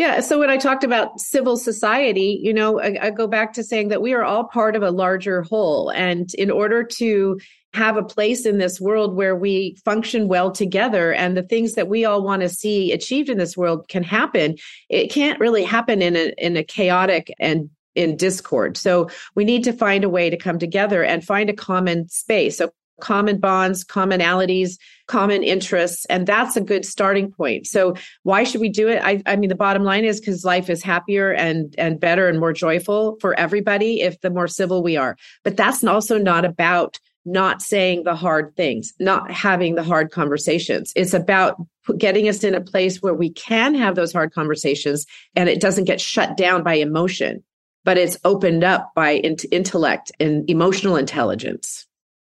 Yeah. 0.00 0.20
So 0.20 0.38
when 0.38 0.48
I 0.48 0.56
talked 0.56 0.82
about 0.82 1.20
civil 1.20 1.58
society, 1.58 2.40
you 2.42 2.54
know, 2.54 2.80
I, 2.80 2.96
I, 3.02 3.10
go 3.10 3.26
back 3.26 3.52
to 3.52 3.62
saying 3.62 3.88
that 3.88 4.00
we 4.00 4.14
are 4.14 4.24
all 4.24 4.44
part 4.44 4.74
of 4.74 4.82
a 4.82 4.90
larger 4.90 5.42
whole. 5.42 5.90
And 5.90 6.32
in 6.32 6.50
order 6.50 6.82
to 6.84 7.38
have 7.74 7.98
a 7.98 8.02
place 8.02 8.46
in 8.46 8.56
this 8.56 8.80
world 8.80 9.14
where 9.14 9.36
we 9.36 9.76
function 9.84 10.26
well 10.26 10.52
together 10.52 11.12
and 11.12 11.36
the 11.36 11.42
things 11.42 11.74
that 11.74 11.86
we 11.86 12.06
all 12.06 12.22
want 12.22 12.40
to 12.40 12.48
see 12.48 12.92
achieved 12.92 13.28
in 13.28 13.36
this 13.36 13.58
world 13.58 13.88
can 13.88 14.02
happen, 14.02 14.56
it 14.88 15.12
can't 15.12 15.38
really 15.38 15.64
happen 15.64 16.00
in 16.00 16.16
a, 16.16 16.32
in 16.38 16.56
a 16.56 16.64
chaotic 16.64 17.30
and 17.38 17.68
in 17.94 18.16
discord. 18.16 18.78
So 18.78 19.10
we 19.34 19.44
need 19.44 19.64
to 19.64 19.72
find 19.74 20.02
a 20.02 20.08
way 20.08 20.30
to 20.30 20.38
come 20.38 20.58
together 20.58 21.04
and 21.04 21.22
find 21.22 21.50
a 21.50 21.54
common 21.54 22.08
space. 22.08 22.56
So 22.56 22.70
common 23.00 23.38
bonds, 23.38 23.84
commonalities, 23.84 24.78
common 25.06 25.42
interests. 25.42 26.04
And 26.06 26.26
that's 26.26 26.56
a 26.56 26.60
good 26.60 26.84
starting 26.84 27.32
point. 27.32 27.66
So 27.66 27.94
why 28.22 28.44
should 28.44 28.60
we 28.60 28.68
do 28.68 28.88
it? 28.88 29.02
I, 29.02 29.22
I 29.26 29.36
mean, 29.36 29.48
the 29.48 29.56
bottom 29.56 29.82
line 29.82 30.04
is 30.04 30.20
because 30.20 30.44
life 30.44 30.70
is 30.70 30.82
happier 30.82 31.32
and, 31.32 31.74
and 31.78 31.98
better 31.98 32.28
and 32.28 32.38
more 32.38 32.52
joyful 32.52 33.16
for 33.20 33.38
everybody 33.38 34.02
if 34.02 34.20
the 34.20 34.30
more 34.30 34.48
civil 34.48 34.82
we 34.82 34.96
are. 34.96 35.16
But 35.42 35.56
that's 35.56 35.82
also 35.82 36.18
not 36.18 36.44
about 36.44 37.00
not 37.24 37.60
saying 37.60 38.04
the 38.04 38.14
hard 38.14 38.54
things, 38.56 38.94
not 38.98 39.30
having 39.30 39.74
the 39.74 39.82
hard 39.82 40.10
conversations. 40.10 40.92
It's 40.96 41.14
about 41.14 41.56
getting 41.98 42.28
us 42.28 42.44
in 42.44 42.54
a 42.54 42.60
place 42.60 43.02
where 43.02 43.14
we 43.14 43.30
can 43.30 43.74
have 43.74 43.94
those 43.94 44.12
hard 44.12 44.32
conversations 44.32 45.06
and 45.34 45.48
it 45.48 45.60
doesn't 45.60 45.84
get 45.84 46.00
shut 46.00 46.36
down 46.36 46.62
by 46.62 46.74
emotion, 46.74 47.42
but 47.84 47.98
it's 47.98 48.16
opened 48.24 48.64
up 48.64 48.92
by 48.94 49.16
intellect 49.16 50.12
and 50.20 50.48
emotional 50.48 50.96
intelligence. 50.96 51.86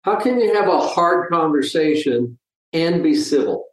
How 0.03 0.17
can 0.17 0.41
you 0.41 0.55
have 0.55 0.69
a 0.69 0.81
hard 0.81 1.31
conversation 1.31 2.38
and 2.73 3.03
be 3.03 3.15
civil? 3.15 3.67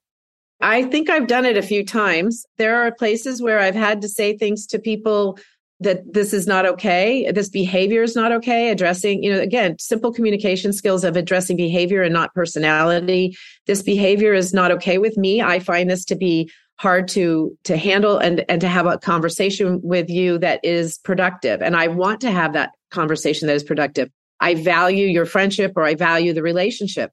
I 0.62 0.84
think 0.84 1.10
I've 1.10 1.28
done 1.28 1.46
it 1.46 1.58
a 1.58 1.62
few 1.62 1.86
times. 1.86 2.46
There 2.58 2.82
are 2.82 2.92
places 2.92 3.42
where 3.42 3.60
I've 3.60 3.76
had 3.76 4.02
to 4.02 4.10
say 4.10 4.38
things 4.38 4.68
to 4.68 4.80
people 4.80 5.40
that 5.80 6.14
this 6.14 6.34
is 6.34 6.46
not 6.46 6.66
okay. 6.66 7.32
This 7.32 7.48
behavior 7.48 8.04
is 8.04 8.16
not 8.16 8.34
okay. 8.34 8.70
Addressing, 8.70 9.24
you 9.24 9.34
know, 9.34 9.40
again, 9.40 9.80
simple 9.80 10.12
communication 10.12 10.74
skills 10.74 11.06
of 11.06 11.16
addressing 11.16 11.56
behavior 11.56 12.04
and 12.04 12.14
not 12.14 12.34
personality. 12.34 13.36
This 13.66 13.82
behavior 13.82 14.34
is 14.34 14.54
not 14.54 14.72
okay 14.72 14.98
with 14.98 15.18
me. 15.18 15.42
I 15.42 15.60
find 15.60 15.90
this 15.90 16.04
to 16.06 16.16
be 16.16 16.52
hard 16.80 17.08
to 17.10 17.58
to 17.66 17.76
handle 17.76 18.18
and 18.18 18.46
and 18.50 18.62
to 18.62 18.68
have 18.68 18.86
a 18.86 18.98
conversation 18.98 19.82
with 19.84 20.10
you 20.10 20.38
that 20.38 20.62
is 20.64 20.98
productive 21.00 21.62
and 21.62 21.76
i 21.76 21.90
want 21.90 22.22
to 22.22 22.32
have 22.32 22.54
that 22.54 22.72
conversation 22.90 23.48
that 23.48 23.56
is 23.56 23.66
productive 23.66 24.10
I 24.40 24.56
value 24.56 25.08
your 25.08 25.26
friendship 25.26 25.74
or 25.76 25.84
I 25.84 25.96
value 25.96 26.34
the 26.34 26.44
relationship. 26.44 27.12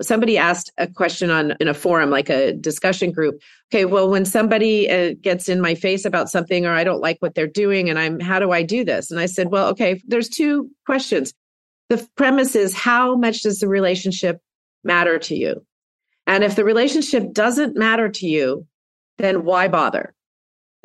Somebody 0.00 0.36
asked 0.36 0.72
a 0.76 0.88
question 0.88 1.30
on 1.30 1.54
in 1.60 1.68
a 1.68 1.74
forum, 1.74 2.10
like 2.10 2.28
a 2.28 2.52
discussion 2.52 3.12
group. 3.12 3.40
Okay, 3.72 3.84
well, 3.84 4.10
when 4.10 4.24
somebody 4.24 4.90
uh, 4.90 5.14
gets 5.20 5.48
in 5.48 5.60
my 5.60 5.74
face 5.74 6.04
about 6.04 6.28
something 6.28 6.66
or 6.66 6.72
I 6.72 6.82
don't 6.82 7.00
like 7.00 7.18
what 7.20 7.34
they're 7.34 7.46
doing, 7.46 7.88
and 7.88 7.98
I'm, 7.98 8.18
how 8.18 8.40
do 8.40 8.50
I 8.50 8.62
do 8.62 8.84
this? 8.84 9.10
And 9.10 9.20
I 9.20 9.26
said, 9.26 9.52
well, 9.52 9.68
okay, 9.68 10.02
there's 10.06 10.28
two 10.28 10.70
questions. 10.84 11.32
The 11.90 12.06
premise 12.16 12.56
is 12.56 12.74
how 12.74 13.14
much 13.14 13.42
does 13.42 13.60
the 13.60 13.68
relationship 13.68 14.40
matter 14.82 15.18
to 15.18 15.36
you? 15.36 15.64
And 16.26 16.42
if 16.42 16.56
the 16.56 16.64
relationship 16.64 17.32
doesn't 17.32 17.76
matter 17.76 18.08
to 18.08 18.26
you, 18.26 18.66
then 19.18 19.44
why 19.44 19.68
bother? 19.68 20.14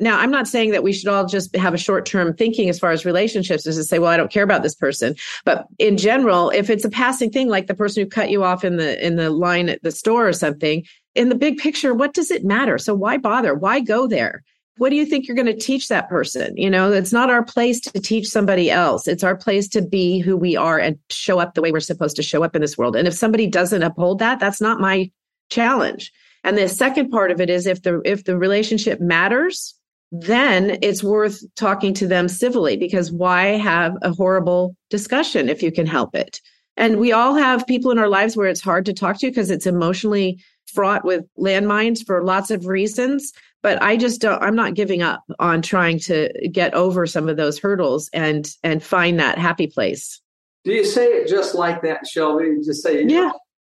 Now, 0.00 0.18
I'm 0.18 0.30
not 0.30 0.48
saying 0.48 0.70
that 0.72 0.82
we 0.82 0.92
should 0.92 1.08
all 1.08 1.26
just 1.26 1.54
have 1.56 1.74
a 1.74 1.78
short 1.78 2.06
term 2.06 2.34
thinking 2.34 2.68
as 2.68 2.78
far 2.78 2.90
as 2.90 3.04
relationships 3.04 3.66
is 3.66 3.76
to 3.76 3.84
say, 3.84 3.98
well, 3.98 4.10
I 4.10 4.16
don't 4.16 4.32
care 4.32 4.42
about 4.42 4.62
this 4.62 4.74
person. 4.74 5.14
But 5.44 5.66
in 5.78 5.96
general, 5.96 6.50
if 6.50 6.70
it's 6.70 6.84
a 6.84 6.90
passing 6.90 7.30
thing, 7.30 7.48
like 7.48 7.66
the 7.66 7.74
person 7.74 8.02
who 8.02 8.08
cut 8.08 8.30
you 8.30 8.42
off 8.42 8.64
in 8.64 8.76
the, 8.76 9.04
in 9.04 9.16
the 9.16 9.30
line 9.30 9.68
at 9.68 9.82
the 9.82 9.92
store 9.92 10.26
or 10.26 10.32
something, 10.32 10.84
in 11.14 11.28
the 11.28 11.34
big 11.34 11.58
picture, 11.58 11.94
what 11.94 12.14
does 12.14 12.30
it 12.30 12.44
matter? 12.44 12.78
So 12.78 12.94
why 12.94 13.18
bother? 13.18 13.54
Why 13.54 13.80
go 13.80 14.06
there? 14.06 14.42
what 14.80 14.88
do 14.88 14.96
you 14.96 15.04
think 15.04 15.28
you're 15.28 15.34
going 15.34 15.44
to 15.44 15.54
teach 15.54 15.88
that 15.88 16.08
person? 16.08 16.56
You 16.56 16.70
know, 16.70 16.90
it's 16.90 17.12
not 17.12 17.28
our 17.28 17.44
place 17.44 17.80
to 17.80 18.00
teach 18.00 18.26
somebody 18.26 18.70
else. 18.70 19.06
It's 19.06 19.22
our 19.22 19.36
place 19.36 19.68
to 19.68 19.82
be 19.82 20.20
who 20.20 20.38
we 20.38 20.56
are 20.56 20.78
and 20.78 20.98
show 21.10 21.38
up 21.38 21.52
the 21.52 21.60
way 21.60 21.70
we're 21.70 21.80
supposed 21.80 22.16
to 22.16 22.22
show 22.22 22.42
up 22.42 22.56
in 22.56 22.62
this 22.62 22.78
world. 22.78 22.96
And 22.96 23.06
if 23.06 23.12
somebody 23.12 23.46
doesn't 23.46 23.82
uphold 23.82 24.20
that, 24.20 24.40
that's 24.40 24.58
not 24.58 24.80
my 24.80 25.10
challenge. 25.50 26.10
And 26.44 26.56
the 26.56 26.66
second 26.66 27.10
part 27.10 27.30
of 27.30 27.42
it 27.42 27.50
is 27.50 27.66
if 27.66 27.82
the 27.82 28.00
if 28.06 28.24
the 28.24 28.38
relationship 28.38 29.02
matters, 29.02 29.74
then 30.12 30.78
it's 30.82 31.04
worth 31.04 31.42
talking 31.54 31.94
to 31.94 32.06
them 32.06 32.28
civilly 32.28 32.76
because 32.76 33.12
why 33.12 33.56
have 33.58 33.96
a 34.02 34.12
horrible 34.12 34.74
discussion 34.88 35.48
if 35.48 35.62
you 35.62 35.70
can 35.70 35.86
help 35.86 36.14
it? 36.14 36.40
And 36.76 36.98
we 36.98 37.12
all 37.12 37.34
have 37.34 37.66
people 37.66 37.90
in 37.90 37.98
our 37.98 38.08
lives 38.08 38.36
where 38.36 38.48
it's 38.48 38.60
hard 38.60 38.86
to 38.86 38.92
talk 38.92 39.18
to 39.18 39.28
because 39.28 39.50
it's 39.50 39.66
emotionally 39.66 40.40
fraught 40.72 41.04
with 41.04 41.24
landmines 41.38 42.04
for 42.04 42.24
lots 42.24 42.50
of 42.50 42.66
reasons. 42.66 43.32
But 43.62 43.82
I 43.82 43.96
just 43.96 44.20
don't, 44.20 44.42
I'm 44.42 44.56
not 44.56 44.74
giving 44.74 45.02
up 45.02 45.22
on 45.38 45.62
trying 45.62 45.98
to 46.00 46.30
get 46.50 46.72
over 46.74 47.06
some 47.06 47.28
of 47.28 47.36
those 47.36 47.58
hurdles 47.58 48.08
and 48.12 48.50
and 48.62 48.82
find 48.82 49.20
that 49.20 49.38
happy 49.38 49.66
place. 49.66 50.20
Do 50.64 50.72
you 50.72 50.84
say 50.84 51.06
it 51.06 51.28
just 51.28 51.54
like 51.54 51.82
that, 51.82 52.06
Shelby? 52.06 52.44
You 52.44 52.64
just 52.64 52.82
say, 52.82 53.04
yeah. 53.04 53.30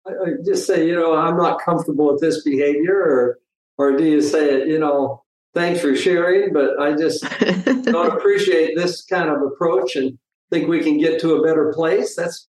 Know, 0.07 0.37
just 0.45 0.67
say, 0.67 0.87
you 0.87 0.95
know, 0.95 1.15
I'm 1.15 1.37
not 1.37 1.61
comfortable 1.61 2.11
with 2.11 2.21
this 2.21 2.43
behavior, 2.43 2.95
or 2.95 3.39
or 3.77 3.97
do 3.97 4.05
you 4.05 4.21
say 4.21 4.53
it, 4.53 4.67
you 4.67 4.79
know, 4.79 5.24
thanks 5.55 5.81
for 5.81 5.95
sharing, 5.95 6.53
but 6.53 6.79
I 6.79 6.93
just 6.95 7.23
don't 7.83 8.15
appreciate 8.15 8.75
this 8.75 9.03
kind 9.05 9.29
of 9.29 9.41
approach 9.41 9.95
and 9.95 10.19
think 10.51 10.67
we 10.67 10.83
can 10.83 10.99
get 10.99 11.19
to 11.21 11.35
a 11.35 11.43
better 11.43 11.73
place. 11.73 12.15
That's 12.15 12.47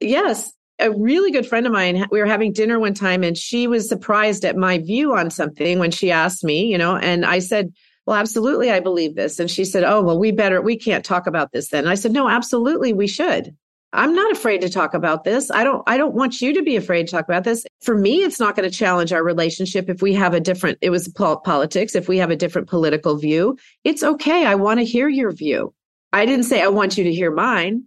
yes. 0.00 0.52
A 0.80 0.90
really 0.90 1.30
good 1.30 1.46
friend 1.46 1.66
of 1.66 1.72
mine, 1.72 2.06
we 2.10 2.18
were 2.18 2.26
having 2.26 2.52
dinner 2.52 2.80
one 2.80 2.94
time 2.94 3.22
and 3.22 3.36
she 3.36 3.68
was 3.68 3.88
surprised 3.88 4.44
at 4.44 4.56
my 4.56 4.78
view 4.78 5.14
on 5.14 5.30
something 5.30 5.78
when 5.78 5.92
she 5.92 6.10
asked 6.10 6.42
me, 6.42 6.66
you 6.66 6.78
know, 6.78 6.96
and 6.96 7.24
I 7.24 7.38
said, 7.38 7.72
well, 8.06 8.16
absolutely, 8.16 8.70
I 8.70 8.80
believe 8.80 9.14
this. 9.14 9.38
And 9.38 9.50
she 9.50 9.64
said, 9.64 9.84
oh, 9.84 10.02
well, 10.02 10.18
we 10.18 10.32
better, 10.32 10.60
we 10.60 10.76
can't 10.76 11.04
talk 11.04 11.28
about 11.28 11.52
this 11.52 11.68
then. 11.68 11.84
And 11.84 11.90
I 11.90 11.94
said, 11.94 12.12
no, 12.12 12.28
absolutely, 12.28 12.92
we 12.92 13.06
should. 13.06 13.54
I'm 13.94 14.12
not 14.12 14.32
afraid 14.32 14.60
to 14.62 14.68
talk 14.68 14.92
about 14.92 15.22
this. 15.22 15.50
I 15.52 15.62
don't 15.62 15.82
I 15.86 15.96
don't 15.96 16.14
want 16.14 16.40
you 16.40 16.52
to 16.52 16.62
be 16.62 16.76
afraid 16.76 17.06
to 17.06 17.12
talk 17.12 17.24
about 17.24 17.44
this. 17.44 17.64
For 17.80 17.96
me, 17.96 18.16
it's 18.24 18.40
not 18.40 18.56
going 18.56 18.68
to 18.68 18.76
challenge 18.76 19.12
our 19.12 19.22
relationship 19.22 19.88
if 19.88 20.02
we 20.02 20.12
have 20.14 20.34
a 20.34 20.40
different 20.40 20.78
it 20.80 20.90
was 20.90 21.08
politics, 21.08 21.94
if 21.94 22.08
we 22.08 22.18
have 22.18 22.30
a 22.30 22.36
different 22.36 22.68
political 22.68 23.16
view. 23.16 23.56
It's 23.84 24.02
okay. 24.02 24.46
I 24.46 24.56
want 24.56 24.80
to 24.80 24.84
hear 24.84 25.08
your 25.08 25.30
view. 25.30 25.72
I 26.12 26.26
didn't 26.26 26.44
say 26.44 26.60
I 26.60 26.68
want 26.68 26.98
you 26.98 27.04
to 27.04 27.14
hear 27.14 27.30
mine. 27.30 27.84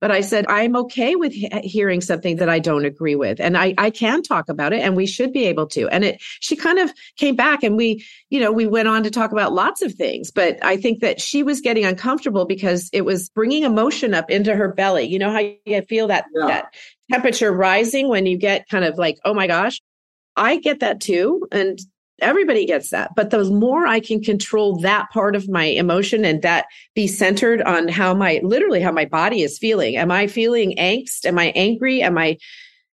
But 0.00 0.10
I 0.10 0.20
said, 0.20 0.46
I'm 0.48 0.76
okay 0.76 1.16
with 1.16 1.32
he- 1.32 1.50
hearing 1.62 2.00
something 2.00 2.36
that 2.36 2.48
I 2.48 2.58
don't 2.58 2.84
agree 2.84 3.16
with. 3.16 3.40
And 3.40 3.56
I, 3.56 3.74
I 3.78 3.90
can 3.90 4.22
talk 4.22 4.48
about 4.48 4.72
it 4.72 4.80
and 4.80 4.96
we 4.96 5.06
should 5.06 5.32
be 5.32 5.46
able 5.46 5.66
to. 5.68 5.88
And 5.88 6.04
it, 6.04 6.22
she 6.40 6.56
kind 6.56 6.78
of 6.78 6.92
came 7.16 7.34
back 7.34 7.62
and 7.62 7.76
we, 7.76 8.04
you 8.30 8.40
know, 8.40 8.52
we 8.52 8.66
went 8.66 8.88
on 8.88 9.02
to 9.02 9.10
talk 9.10 9.32
about 9.32 9.52
lots 9.52 9.82
of 9.82 9.94
things. 9.94 10.30
But 10.30 10.64
I 10.64 10.76
think 10.76 11.00
that 11.00 11.20
she 11.20 11.42
was 11.42 11.60
getting 11.60 11.84
uncomfortable 11.84 12.46
because 12.46 12.88
it 12.92 13.04
was 13.04 13.28
bringing 13.30 13.64
emotion 13.64 14.14
up 14.14 14.30
into 14.30 14.54
her 14.54 14.72
belly. 14.72 15.04
You 15.04 15.18
know 15.18 15.30
how 15.30 15.40
you 15.64 15.82
feel 15.82 16.08
that, 16.08 16.26
yeah. 16.34 16.46
that 16.46 16.74
temperature 17.12 17.52
rising 17.52 18.08
when 18.08 18.26
you 18.26 18.38
get 18.38 18.68
kind 18.68 18.84
of 18.84 18.98
like, 18.98 19.18
oh 19.24 19.34
my 19.34 19.46
gosh, 19.46 19.80
I 20.36 20.58
get 20.58 20.80
that 20.80 21.00
too. 21.00 21.46
And 21.50 21.78
everybody 22.20 22.66
gets 22.66 22.90
that. 22.90 23.14
But 23.14 23.30
the 23.30 23.44
more 23.44 23.86
i 23.86 24.00
can 24.00 24.22
control 24.22 24.78
that 24.80 25.10
part 25.10 25.36
of 25.36 25.48
my 25.48 25.64
emotion 25.64 26.24
and 26.24 26.42
that 26.42 26.66
be 26.94 27.06
centered 27.06 27.62
on 27.62 27.88
how 27.88 28.14
my 28.14 28.40
literally 28.42 28.80
how 28.80 28.92
my 28.92 29.04
body 29.04 29.42
is 29.42 29.58
feeling. 29.58 29.96
Am 29.96 30.10
i 30.10 30.26
feeling 30.26 30.74
angst? 30.78 31.24
Am 31.24 31.38
i 31.38 31.46
angry? 31.54 32.02
Am 32.02 32.18
i 32.18 32.36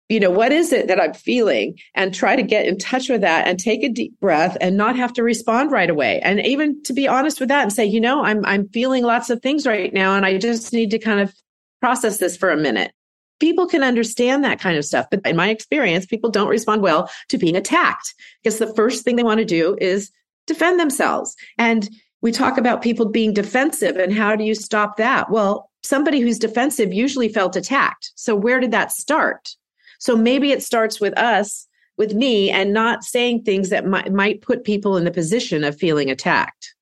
you 0.07 0.19
know 0.19 0.31
what 0.31 0.51
is 0.51 0.73
it 0.73 0.87
that 0.87 0.99
i'm 0.99 1.13
feeling? 1.13 1.77
And 1.95 2.13
try 2.13 2.35
to 2.35 2.43
get 2.43 2.65
in 2.65 2.77
touch 2.77 3.09
with 3.09 3.21
that 3.21 3.47
and 3.47 3.59
take 3.59 3.83
a 3.83 3.89
deep 3.89 4.19
breath 4.19 4.57
and 4.59 4.77
not 4.77 4.95
have 4.95 5.13
to 5.13 5.23
respond 5.23 5.71
right 5.71 5.89
away. 5.89 6.19
And 6.21 6.43
even 6.45 6.81
to 6.83 6.93
be 6.93 7.07
honest 7.07 7.39
with 7.39 7.49
that 7.49 7.63
and 7.63 7.73
say 7.73 7.85
you 7.85 8.01
know 8.01 8.23
i'm 8.23 8.45
i'm 8.45 8.67
feeling 8.69 9.03
lots 9.03 9.29
of 9.29 9.41
things 9.41 9.67
right 9.67 9.93
now 9.93 10.15
and 10.15 10.25
i 10.25 10.37
just 10.37 10.73
need 10.73 10.91
to 10.91 10.99
kind 10.99 11.19
of 11.19 11.33
process 11.81 12.17
this 12.17 12.35
for 12.35 12.51
a 12.51 12.57
minute 12.57 12.91
people 13.39 13.67
can 13.67 13.83
understand 13.83 14.43
that 14.43 14.59
kind 14.59 14.77
of 14.77 14.85
stuff. 14.85 15.07
But 15.09 15.25
in 15.25 15.35
my 15.35 15.49
experience, 15.49 16.05
people 16.05 16.29
don't 16.29 16.47
respond 16.47 16.81
well 16.81 17.09
to 17.29 17.37
being 17.37 17.55
attacked 17.55 18.13
because 18.43 18.59
the 18.59 18.73
first 18.73 19.03
thing 19.03 19.15
they 19.15 19.23
want 19.23 19.39
to 19.39 19.45
do 19.45 19.77
is 19.79 20.11
defend 20.45 20.79
themselves. 20.79 21.35
And 21.57 21.89
we 22.21 22.31
talk 22.31 22.57
about 22.57 22.81
people 22.81 23.07
being 23.07 23.33
defensive 23.33 23.95
and 23.95 24.13
how 24.13 24.35
do 24.35 24.43
you 24.43 24.55
stop 24.55 24.97
that? 24.97 25.29
Well, 25.29 25.69
somebody 25.83 26.19
who's 26.19 26.39
defensive 26.39 26.93
usually 26.93 27.29
felt 27.29 27.55
attacked. 27.55 28.11
So 28.15 28.35
where 28.35 28.59
did 28.59 28.71
that 28.71 28.91
start? 28.91 29.55
So 29.99 30.15
maybe 30.15 30.51
it 30.51 30.63
starts 30.63 30.99
with 30.99 31.17
us, 31.17 31.67
with 31.97 32.13
me, 32.13 32.49
and 32.49 32.73
not 32.73 33.03
saying 33.03 33.43
things 33.43 33.69
that 33.69 33.85
might, 33.85 34.11
might 34.11 34.41
put 34.41 34.63
people 34.63 34.97
in 34.97 35.05
the 35.05 35.11
position 35.11 35.63
of 35.63 35.77
feeling 35.77 36.09
attacked. 36.09 36.73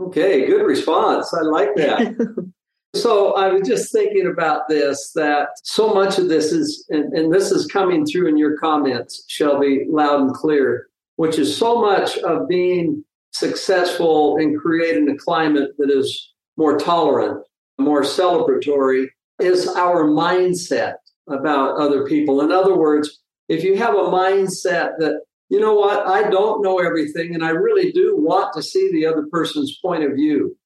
Okay, 0.00 0.46
good 0.46 0.64
response. 0.64 1.32
I 1.32 1.42
like 1.42 1.74
that. 1.76 2.52
So 2.94 3.34
I 3.34 3.48
was 3.48 3.66
just 3.66 3.90
thinking 3.90 4.26
about 4.26 4.68
this 4.68 5.10
that 5.16 5.48
so 5.64 5.92
much 5.92 6.18
of 6.18 6.28
this 6.28 6.52
is, 6.52 6.86
and, 6.90 7.12
and, 7.12 7.32
this 7.32 7.50
is 7.50 7.66
coming 7.66 8.06
through 8.06 8.28
in 8.28 8.38
your 8.38 8.56
comments, 8.58 9.24
Shelby, 9.26 9.86
loud 9.88 10.20
and 10.20 10.32
clear, 10.32 10.86
which 11.16 11.36
is 11.38 11.56
so 11.56 11.80
much 11.80 12.16
of 12.18 12.48
being 12.48 13.04
successful 13.32 14.36
in 14.36 14.56
creating 14.56 15.08
a 15.08 15.16
climate 15.16 15.72
that 15.78 15.90
is 15.90 16.32
more 16.56 16.78
tolerant, 16.78 17.44
more 17.78 18.02
celebratory, 18.02 19.08
is 19.40 19.66
our 19.66 20.04
mindset 20.04 20.94
about 21.28 21.80
other 21.80 22.06
people. 22.06 22.42
In 22.42 22.52
other 22.52 22.76
words, 22.76 23.20
if 23.48 23.64
you 23.64 23.76
have 23.76 23.94
a 23.94 24.08
mindset 24.08 24.92
that, 24.98 25.20
you 25.48 25.58
know 25.58 25.74
what, 25.74 26.06
I 26.06 26.30
don't 26.30 26.62
know 26.62 26.78
everything 26.78 27.34
and 27.34 27.44
I 27.44 27.50
really 27.50 27.90
do 27.90 28.16
want 28.16 28.54
to 28.54 28.62
see 28.62 28.90
the 28.92 29.06
other 29.06 29.26
person's 29.32 29.78
point 29.82 30.04
of 30.04 30.12
view 30.12 30.56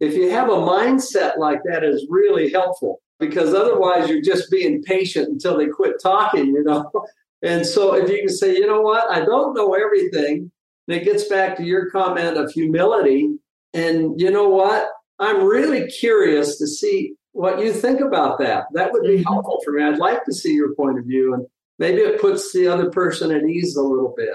if 0.00 0.14
you 0.14 0.30
have 0.30 0.48
a 0.48 0.52
mindset 0.52 1.38
like 1.38 1.60
that 1.64 1.84
is 1.84 2.06
really 2.08 2.50
helpful 2.50 3.00
because 3.18 3.54
otherwise 3.54 4.08
you're 4.08 4.22
just 4.22 4.50
being 4.50 4.82
patient 4.82 5.28
until 5.28 5.56
they 5.56 5.66
quit 5.66 5.96
talking, 6.02 6.46
you 6.46 6.62
know. 6.62 6.90
And 7.42 7.66
so 7.66 7.94
if 7.94 8.08
you 8.08 8.18
can 8.18 8.30
say, 8.30 8.54
you 8.54 8.66
know 8.66 8.80
what, 8.80 9.08
I 9.10 9.22
don't 9.22 9.54
know 9.54 9.74
everything, 9.74 10.50
and 10.88 10.96
it 10.96 11.04
gets 11.04 11.28
back 11.28 11.56
to 11.58 11.64
your 11.64 11.90
comment 11.90 12.38
of 12.38 12.50
humility. 12.50 13.28
And 13.74 14.18
you 14.18 14.30
know 14.30 14.48
what? 14.48 14.88
I'm 15.18 15.44
really 15.44 15.86
curious 15.86 16.56
to 16.58 16.66
see 16.66 17.14
what 17.32 17.60
you 17.60 17.72
think 17.72 18.00
about 18.00 18.38
that. 18.38 18.64
That 18.72 18.90
would 18.92 19.02
be 19.02 19.18
mm-hmm. 19.18 19.32
helpful 19.32 19.60
for 19.64 19.72
me. 19.72 19.82
I'd 19.82 19.98
like 19.98 20.24
to 20.24 20.32
see 20.32 20.54
your 20.54 20.74
point 20.74 20.98
of 20.98 21.04
view. 21.04 21.34
And 21.34 21.46
maybe 21.78 22.00
it 22.00 22.20
puts 22.20 22.52
the 22.52 22.68
other 22.68 22.90
person 22.90 23.30
at 23.30 23.44
ease 23.44 23.76
a 23.76 23.82
little 23.82 24.14
bit. 24.16 24.34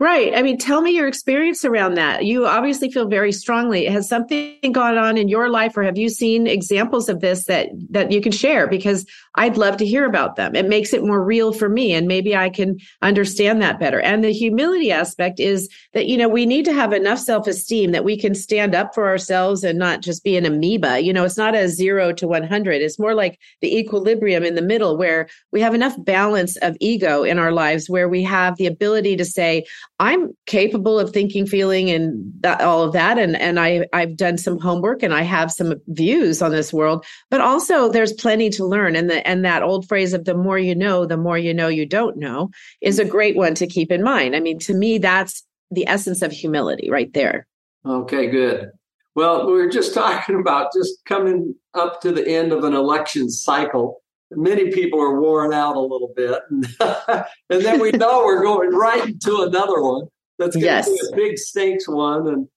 Right. 0.00 0.36
I 0.36 0.42
mean, 0.42 0.58
tell 0.58 0.80
me 0.80 0.90
your 0.90 1.06
experience 1.06 1.64
around 1.64 1.94
that. 1.94 2.24
You 2.24 2.46
obviously 2.46 2.90
feel 2.90 3.06
very 3.06 3.30
strongly. 3.30 3.84
Has 3.86 4.08
something 4.08 4.72
gone 4.72 4.98
on 4.98 5.16
in 5.16 5.28
your 5.28 5.48
life 5.48 5.76
or 5.76 5.84
have 5.84 5.96
you 5.96 6.08
seen 6.08 6.48
examples 6.48 7.08
of 7.08 7.20
this 7.20 7.44
that 7.44 7.68
that 7.90 8.10
you 8.10 8.20
can 8.20 8.32
share 8.32 8.66
because 8.66 9.06
I'd 9.36 9.56
love 9.56 9.76
to 9.76 9.86
hear 9.86 10.04
about 10.04 10.34
them. 10.34 10.56
It 10.56 10.68
makes 10.68 10.92
it 10.92 11.04
more 11.04 11.22
real 11.22 11.52
for 11.52 11.68
me 11.68 11.92
and 11.92 12.08
maybe 12.08 12.34
I 12.34 12.50
can 12.50 12.78
understand 13.02 13.62
that 13.62 13.78
better. 13.78 14.00
And 14.00 14.24
the 14.24 14.32
humility 14.32 14.90
aspect 14.90 15.38
is 15.38 15.68
that 15.92 16.06
you 16.06 16.16
know, 16.16 16.28
we 16.28 16.44
need 16.44 16.64
to 16.64 16.72
have 16.72 16.92
enough 16.92 17.20
self-esteem 17.20 17.92
that 17.92 18.04
we 18.04 18.18
can 18.18 18.34
stand 18.34 18.74
up 18.74 18.96
for 18.96 19.06
ourselves 19.06 19.62
and 19.62 19.78
not 19.78 20.00
just 20.00 20.24
be 20.24 20.36
an 20.36 20.44
amoeba. 20.44 21.00
You 21.00 21.12
know, 21.12 21.24
it's 21.24 21.38
not 21.38 21.54
a 21.54 21.68
0 21.68 22.14
to 22.14 22.26
100. 22.26 22.82
It's 22.82 22.98
more 22.98 23.14
like 23.14 23.38
the 23.60 23.78
equilibrium 23.78 24.42
in 24.42 24.56
the 24.56 24.62
middle 24.62 24.96
where 24.96 25.28
we 25.52 25.60
have 25.60 25.72
enough 25.72 25.94
balance 26.04 26.56
of 26.56 26.76
ego 26.80 27.22
in 27.22 27.38
our 27.38 27.52
lives 27.52 27.88
where 27.88 28.08
we 28.08 28.24
have 28.24 28.56
the 28.56 28.66
ability 28.66 29.16
to 29.16 29.24
say 29.24 29.64
I'm 30.00 30.36
capable 30.46 30.98
of 30.98 31.10
thinking, 31.10 31.46
feeling, 31.46 31.88
and 31.88 32.32
that, 32.40 32.60
all 32.60 32.82
of 32.82 32.92
that. 32.94 33.18
And 33.18 33.36
and 33.36 33.60
I 33.60 33.86
I've 33.92 34.16
done 34.16 34.38
some 34.38 34.58
homework 34.58 35.02
and 35.02 35.14
I 35.14 35.22
have 35.22 35.52
some 35.52 35.74
views 35.88 36.42
on 36.42 36.50
this 36.50 36.72
world. 36.72 37.04
But 37.30 37.40
also, 37.40 37.88
there's 37.88 38.12
plenty 38.12 38.50
to 38.50 38.64
learn. 38.64 38.96
And 38.96 39.08
the 39.08 39.26
and 39.26 39.44
that 39.44 39.62
old 39.62 39.86
phrase 39.86 40.12
of 40.12 40.24
the 40.24 40.34
more 40.34 40.58
you 40.58 40.74
know, 40.74 41.06
the 41.06 41.16
more 41.16 41.38
you 41.38 41.54
know 41.54 41.68
you 41.68 41.86
don't 41.86 42.16
know 42.16 42.50
is 42.80 42.98
a 42.98 43.04
great 43.04 43.36
one 43.36 43.54
to 43.54 43.66
keep 43.66 43.92
in 43.92 44.02
mind. 44.02 44.34
I 44.34 44.40
mean, 44.40 44.58
to 44.60 44.74
me, 44.74 44.98
that's 44.98 45.44
the 45.70 45.86
essence 45.86 46.22
of 46.22 46.32
humility 46.32 46.90
right 46.90 47.12
there. 47.12 47.46
Okay, 47.86 48.28
good. 48.28 48.70
Well, 49.14 49.46
we 49.46 49.52
were 49.52 49.68
just 49.68 49.94
talking 49.94 50.40
about 50.40 50.72
just 50.74 51.04
coming 51.04 51.54
up 51.74 52.00
to 52.00 52.10
the 52.10 52.26
end 52.26 52.52
of 52.52 52.64
an 52.64 52.74
election 52.74 53.30
cycle 53.30 54.02
many 54.30 54.70
people 54.70 55.00
are 55.00 55.20
worn 55.20 55.52
out 55.52 55.76
a 55.76 55.80
little 55.80 56.12
bit. 56.16 56.42
and 57.50 57.64
then 57.64 57.80
we 57.80 57.92
know 57.92 58.24
we're 58.24 58.42
going 58.42 58.70
right 58.70 59.08
into 59.08 59.42
another 59.42 59.80
one 59.80 60.06
that's 60.38 60.56
going 60.56 60.64
yes. 60.64 60.86
to 60.86 60.92
be 60.92 61.12
a 61.12 61.16
big 61.16 61.38
stakes 61.38 61.88
one. 61.88 62.28
And 62.28 62.48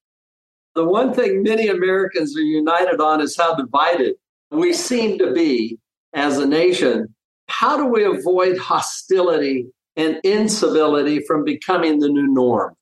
the 0.76 0.86
one 0.86 1.14
thing 1.14 1.44
many 1.44 1.68
Americans 1.68 2.38
are 2.38 2.42
united 2.42 3.00
on 3.00 3.22
is 3.22 3.36
how 3.38 3.56
divided 3.56 4.16
we 4.52 4.74
seem 4.74 5.18
to 5.20 5.34
be 5.34 5.78
as 6.14 6.38
a 6.38 6.46
nation. 6.46 7.14
How 7.50 7.78
do 7.78 7.86
we 7.86 8.04
avoid 8.04 8.58
hostility 8.58 9.68
and 9.96 10.20
incivility 10.24 11.22
from 11.22 11.44
becoming 11.44 12.00
the 12.00 12.10
new 12.10 12.28
norm? 12.28 12.76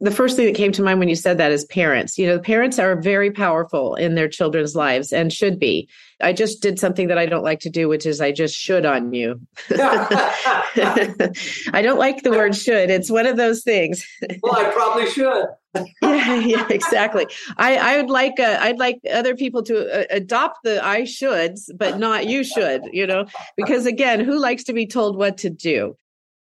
The 0.00 0.10
first 0.10 0.36
thing 0.36 0.46
that 0.46 0.54
came 0.54 0.72
to 0.72 0.82
mind 0.82 0.98
when 0.98 1.10
you 1.10 1.14
said 1.14 1.36
that 1.38 1.52
is 1.52 1.66
parents. 1.66 2.16
You 2.16 2.26
know, 2.26 2.38
parents 2.38 2.78
are 2.78 2.98
very 2.98 3.30
powerful 3.30 3.96
in 3.96 4.14
their 4.14 4.28
children's 4.28 4.74
lives 4.74 5.12
and 5.12 5.30
should 5.30 5.58
be. 5.58 5.88
I 6.22 6.32
just 6.32 6.62
did 6.62 6.78
something 6.78 7.08
that 7.08 7.18
I 7.18 7.26
don't 7.26 7.44
like 7.44 7.60
to 7.60 7.70
do, 7.70 7.88
which 7.88 8.06
is 8.06 8.20
I 8.20 8.32
just 8.32 8.56
should 8.56 8.86
on 8.86 9.12
you. 9.12 9.40
I 9.70 11.02
don't 11.82 11.98
like 11.98 12.22
the 12.22 12.30
word 12.30 12.56
should. 12.56 12.90
It's 12.90 13.10
one 13.10 13.26
of 13.26 13.36
those 13.36 13.62
things. 13.62 14.06
well, 14.42 14.56
I 14.56 14.70
probably 14.70 15.10
should. 15.10 15.46
yeah, 16.02 16.40
yeah, 16.40 16.66
exactly. 16.70 17.26
I, 17.58 17.76
I 17.76 17.96
would 17.98 18.10
like 18.10 18.40
uh, 18.40 18.56
I'd 18.60 18.78
like 18.78 19.00
other 19.12 19.36
people 19.36 19.62
to 19.64 20.00
uh, 20.00 20.04
adopt 20.10 20.60
the 20.64 20.84
I 20.84 21.02
shoulds, 21.02 21.70
but 21.76 21.98
not 21.98 22.26
you 22.26 22.42
should. 22.42 22.82
You 22.92 23.06
know, 23.06 23.26
because 23.56 23.86
again, 23.86 24.20
who 24.20 24.38
likes 24.38 24.64
to 24.64 24.72
be 24.72 24.86
told 24.86 25.16
what 25.16 25.38
to 25.38 25.50
do? 25.50 25.96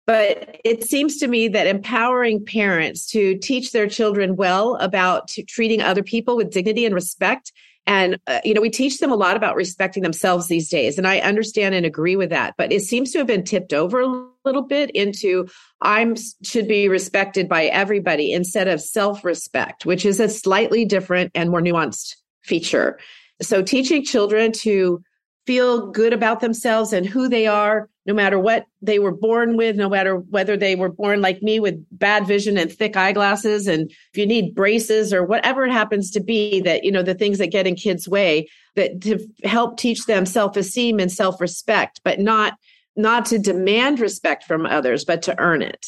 But 0.10 0.60
it 0.65 0.84
seems 0.86 1.17
to 1.17 1.28
me 1.28 1.50
that 1.50 1.67
empowering 1.67 2.43
parents 2.43 3.06
to 3.12 3.38
teach 3.38 3.74
their 3.74 3.88
children 3.88 4.36
well 4.36 4.74
about 4.78 5.30
treating 5.48 5.84
other 5.84 6.02
people 6.02 6.36
with 6.36 6.50
dignity 6.50 6.84
and 6.84 6.95
respect 6.95 7.52
and, 7.86 8.17
uh, 8.26 8.39
you 8.43 8.56
know, 8.56 8.62
we 8.62 8.72
teach 8.72 8.98
them 8.98 9.12
a 9.12 9.15
lot 9.15 9.36
about 9.36 9.56
respecting 9.56 10.02
themselves 10.02 10.48
these 10.48 10.67
days. 10.67 10.98
And 10.98 11.08
I 11.08 11.19
understand 11.19 11.76
and 11.76 11.86
agree 11.86 12.15
with 12.15 12.32
that. 12.32 12.56
But 12.58 12.72
it 12.72 12.82
seems 12.82 13.12
to 13.12 13.19
have 13.19 13.28
been 13.28 13.43
tipped 13.43 13.72
over 13.72 14.00
a 14.02 14.28
little 14.45 14.63
bit 14.63 14.89
into 14.91 15.48
I'm 15.82 16.15
should 16.43 16.67
be 16.67 16.88
respected 16.88 17.48
by 17.48 17.65
everybody 17.65 18.32
instead 18.32 18.67
of 18.67 18.82
self 18.82 19.24
respect, 19.24 19.86
which 19.86 20.06
is 20.06 20.19
a 20.19 20.28
slightly 20.28 20.86
different 20.86 21.32
and 21.36 21.52
more 21.52 21.62
nuanced 21.62 22.15
feature. 22.41 23.00
So 23.43 23.62
teaching 23.62 24.04
children 24.04 24.54
to 24.54 25.04
feel 25.47 25.88
good 25.91 26.13
about 26.13 26.41
themselves 26.41 26.93
and 26.93 27.06
who 27.06 27.28
they 27.28 27.47
are, 27.47 27.89
no 28.06 28.13
matter 28.13 28.39
what 28.39 28.65
they 28.82 28.99
were 28.99 29.12
born 29.12 29.58
with, 29.58 29.75
no 29.75 29.89
matter 29.89 30.15
whether 30.15 30.56
they 30.56 30.75
were 30.75 30.89
born 30.89 31.21
like 31.21 31.41
me 31.41 31.60
with 31.60 31.84
bad 31.91 32.28
vision 32.28 32.58
and 32.58 32.71
thick 32.71 32.95
eyeglasses. 32.95 33.67
And 33.67 33.89
if 33.89 34.17
you 34.17 34.25
need 34.25 34.54
braces 34.54 35.13
or 35.13 35.23
whatever 35.23 35.65
it 35.65 35.71
happens 35.71 36.12
to 36.12 36.19
be 36.19 36.62
that, 36.62 36.84
you 36.84 36.91
know, 36.91 37.04
the 37.04 37.15
things 37.15 37.39
that 37.39 37.47
get 37.47 37.67
in 37.67 37.75
kids' 37.75 38.08
way 38.08 38.47
that 38.75 39.02
to 39.02 39.19
help 39.43 39.78
teach 39.78 40.06
them 40.06 40.25
self-esteem 40.25 40.99
and 40.99 41.12
self-respect, 41.12 42.02
but 42.04 42.19
not, 42.19 42.54
not 42.95 43.25
to 43.28 43.39
demand 43.39 43.99
respect 43.99 44.43
from 44.43 44.65
others, 44.65 45.06
but 45.06 45.23
to 45.23 45.39
earn 45.39 45.62
it. 45.62 45.86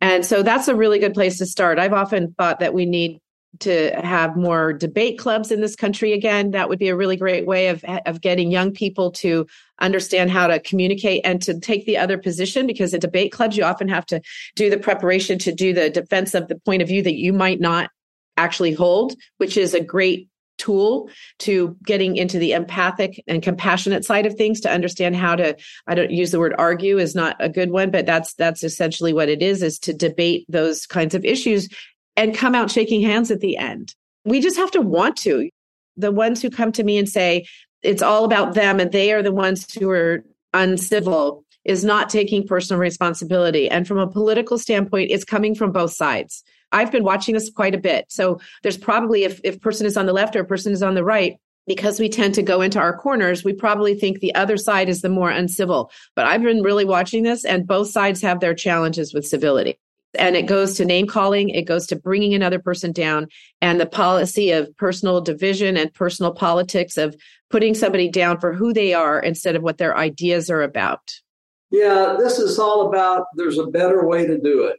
And 0.00 0.26
so 0.26 0.42
that's 0.42 0.68
a 0.68 0.74
really 0.74 0.98
good 0.98 1.14
place 1.14 1.38
to 1.38 1.46
start. 1.46 1.78
I've 1.78 1.92
often 1.92 2.34
thought 2.36 2.60
that 2.60 2.74
we 2.74 2.86
need 2.86 3.20
to 3.60 3.90
have 4.02 4.36
more 4.36 4.72
debate 4.72 5.18
clubs 5.18 5.50
in 5.50 5.60
this 5.60 5.76
country 5.76 6.12
again. 6.12 6.52
That 6.52 6.68
would 6.68 6.78
be 6.78 6.88
a 6.88 6.96
really 6.96 7.16
great 7.16 7.46
way 7.46 7.68
of 7.68 7.84
of 7.84 8.20
getting 8.20 8.50
young 8.50 8.72
people 8.72 9.10
to 9.12 9.46
understand 9.80 10.30
how 10.30 10.46
to 10.46 10.58
communicate 10.60 11.22
and 11.24 11.42
to 11.42 11.58
take 11.58 11.86
the 11.86 11.98
other 11.98 12.18
position 12.18 12.66
because 12.66 12.94
in 12.94 13.00
debate 13.00 13.32
clubs 13.32 13.56
you 13.56 13.64
often 13.64 13.88
have 13.88 14.06
to 14.06 14.20
do 14.54 14.70
the 14.70 14.78
preparation 14.78 15.38
to 15.38 15.52
do 15.52 15.72
the 15.72 15.90
defense 15.90 16.34
of 16.34 16.48
the 16.48 16.56
point 16.60 16.82
of 16.82 16.88
view 16.88 17.02
that 17.02 17.16
you 17.16 17.32
might 17.32 17.60
not 17.60 17.90
actually 18.36 18.72
hold 18.72 19.14
which 19.38 19.56
is 19.56 19.74
a 19.74 19.80
great 19.80 20.28
tool 20.58 21.10
to 21.38 21.76
getting 21.84 22.16
into 22.16 22.38
the 22.38 22.52
empathic 22.52 23.22
and 23.26 23.42
compassionate 23.42 24.04
side 24.04 24.24
of 24.24 24.34
things 24.34 24.60
to 24.60 24.70
understand 24.70 25.14
how 25.14 25.36
to 25.36 25.54
i 25.86 25.94
don't 25.94 26.10
use 26.10 26.30
the 26.30 26.38
word 26.38 26.54
argue 26.56 26.98
is 26.98 27.14
not 27.14 27.36
a 27.40 27.48
good 27.48 27.70
one 27.70 27.90
but 27.90 28.06
that's 28.06 28.34
that's 28.34 28.64
essentially 28.64 29.12
what 29.12 29.28
it 29.28 29.42
is 29.42 29.62
is 29.62 29.78
to 29.78 29.92
debate 29.92 30.46
those 30.48 30.86
kinds 30.86 31.14
of 31.14 31.24
issues 31.24 31.68
and 32.16 32.34
come 32.34 32.54
out 32.54 32.70
shaking 32.70 33.02
hands 33.02 33.30
at 33.30 33.40
the 33.40 33.56
end. 33.56 33.94
We 34.24 34.40
just 34.40 34.56
have 34.56 34.70
to 34.72 34.80
want 34.80 35.16
to. 35.18 35.48
The 35.96 36.12
ones 36.12 36.42
who 36.42 36.50
come 36.50 36.72
to 36.72 36.84
me 36.84 36.98
and 36.98 37.08
say 37.08 37.46
it's 37.82 38.02
all 38.02 38.24
about 38.24 38.54
them 38.54 38.80
and 38.80 38.92
they 38.92 39.12
are 39.12 39.22
the 39.22 39.32
ones 39.32 39.72
who 39.74 39.88
are 39.90 40.24
uncivil 40.52 41.44
is 41.64 41.84
not 41.84 42.08
taking 42.08 42.46
personal 42.46 42.80
responsibility. 42.80 43.68
And 43.68 43.86
from 43.86 43.98
a 43.98 44.06
political 44.06 44.58
standpoint, 44.58 45.10
it's 45.10 45.24
coming 45.24 45.54
from 45.54 45.72
both 45.72 45.92
sides. 45.92 46.44
I've 46.72 46.92
been 46.92 47.04
watching 47.04 47.34
this 47.34 47.50
quite 47.50 47.74
a 47.74 47.78
bit. 47.78 48.06
So 48.08 48.40
there's 48.62 48.78
probably 48.78 49.24
if 49.24 49.40
if 49.44 49.60
person 49.60 49.86
is 49.86 49.96
on 49.96 50.06
the 50.06 50.12
left 50.12 50.36
or 50.36 50.40
a 50.40 50.44
person 50.44 50.72
is 50.72 50.82
on 50.82 50.94
the 50.94 51.04
right, 51.04 51.36
because 51.66 51.98
we 51.98 52.08
tend 52.08 52.34
to 52.34 52.42
go 52.42 52.60
into 52.60 52.78
our 52.78 52.96
corners, 52.96 53.44
we 53.44 53.52
probably 53.52 53.94
think 53.94 54.20
the 54.20 54.34
other 54.34 54.56
side 54.56 54.88
is 54.88 55.00
the 55.00 55.08
more 55.08 55.30
uncivil. 55.30 55.90
But 56.14 56.26
I've 56.26 56.42
been 56.42 56.62
really 56.62 56.84
watching 56.84 57.22
this, 57.22 57.44
and 57.44 57.66
both 57.66 57.90
sides 57.90 58.20
have 58.22 58.40
their 58.40 58.54
challenges 58.54 59.12
with 59.12 59.26
civility 59.26 59.78
and 60.18 60.36
it 60.36 60.46
goes 60.46 60.74
to 60.74 60.84
name 60.84 61.06
calling 61.06 61.48
it 61.50 61.62
goes 61.62 61.86
to 61.86 61.96
bringing 61.96 62.34
another 62.34 62.58
person 62.58 62.92
down 62.92 63.26
and 63.60 63.80
the 63.80 63.86
policy 63.86 64.50
of 64.50 64.74
personal 64.76 65.20
division 65.20 65.76
and 65.76 65.92
personal 65.94 66.32
politics 66.32 66.96
of 66.96 67.16
putting 67.50 67.74
somebody 67.74 68.10
down 68.10 68.38
for 68.40 68.52
who 68.52 68.72
they 68.72 68.92
are 68.92 69.20
instead 69.20 69.56
of 69.56 69.62
what 69.62 69.78
their 69.78 69.96
ideas 69.96 70.50
are 70.50 70.62
about. 70.62 71.12
Yeah 71.70 72.16
this 72.18 72.38
is 72.38 72.58
all 72.58 72.88
about 72.88 73.26
there's 73.36 73.58
a 73.58 73.66
better 73.66 74.06
way 74.06 74.26
to 74.26 74.38
do 74.38 74.64
it. 74.64 74.76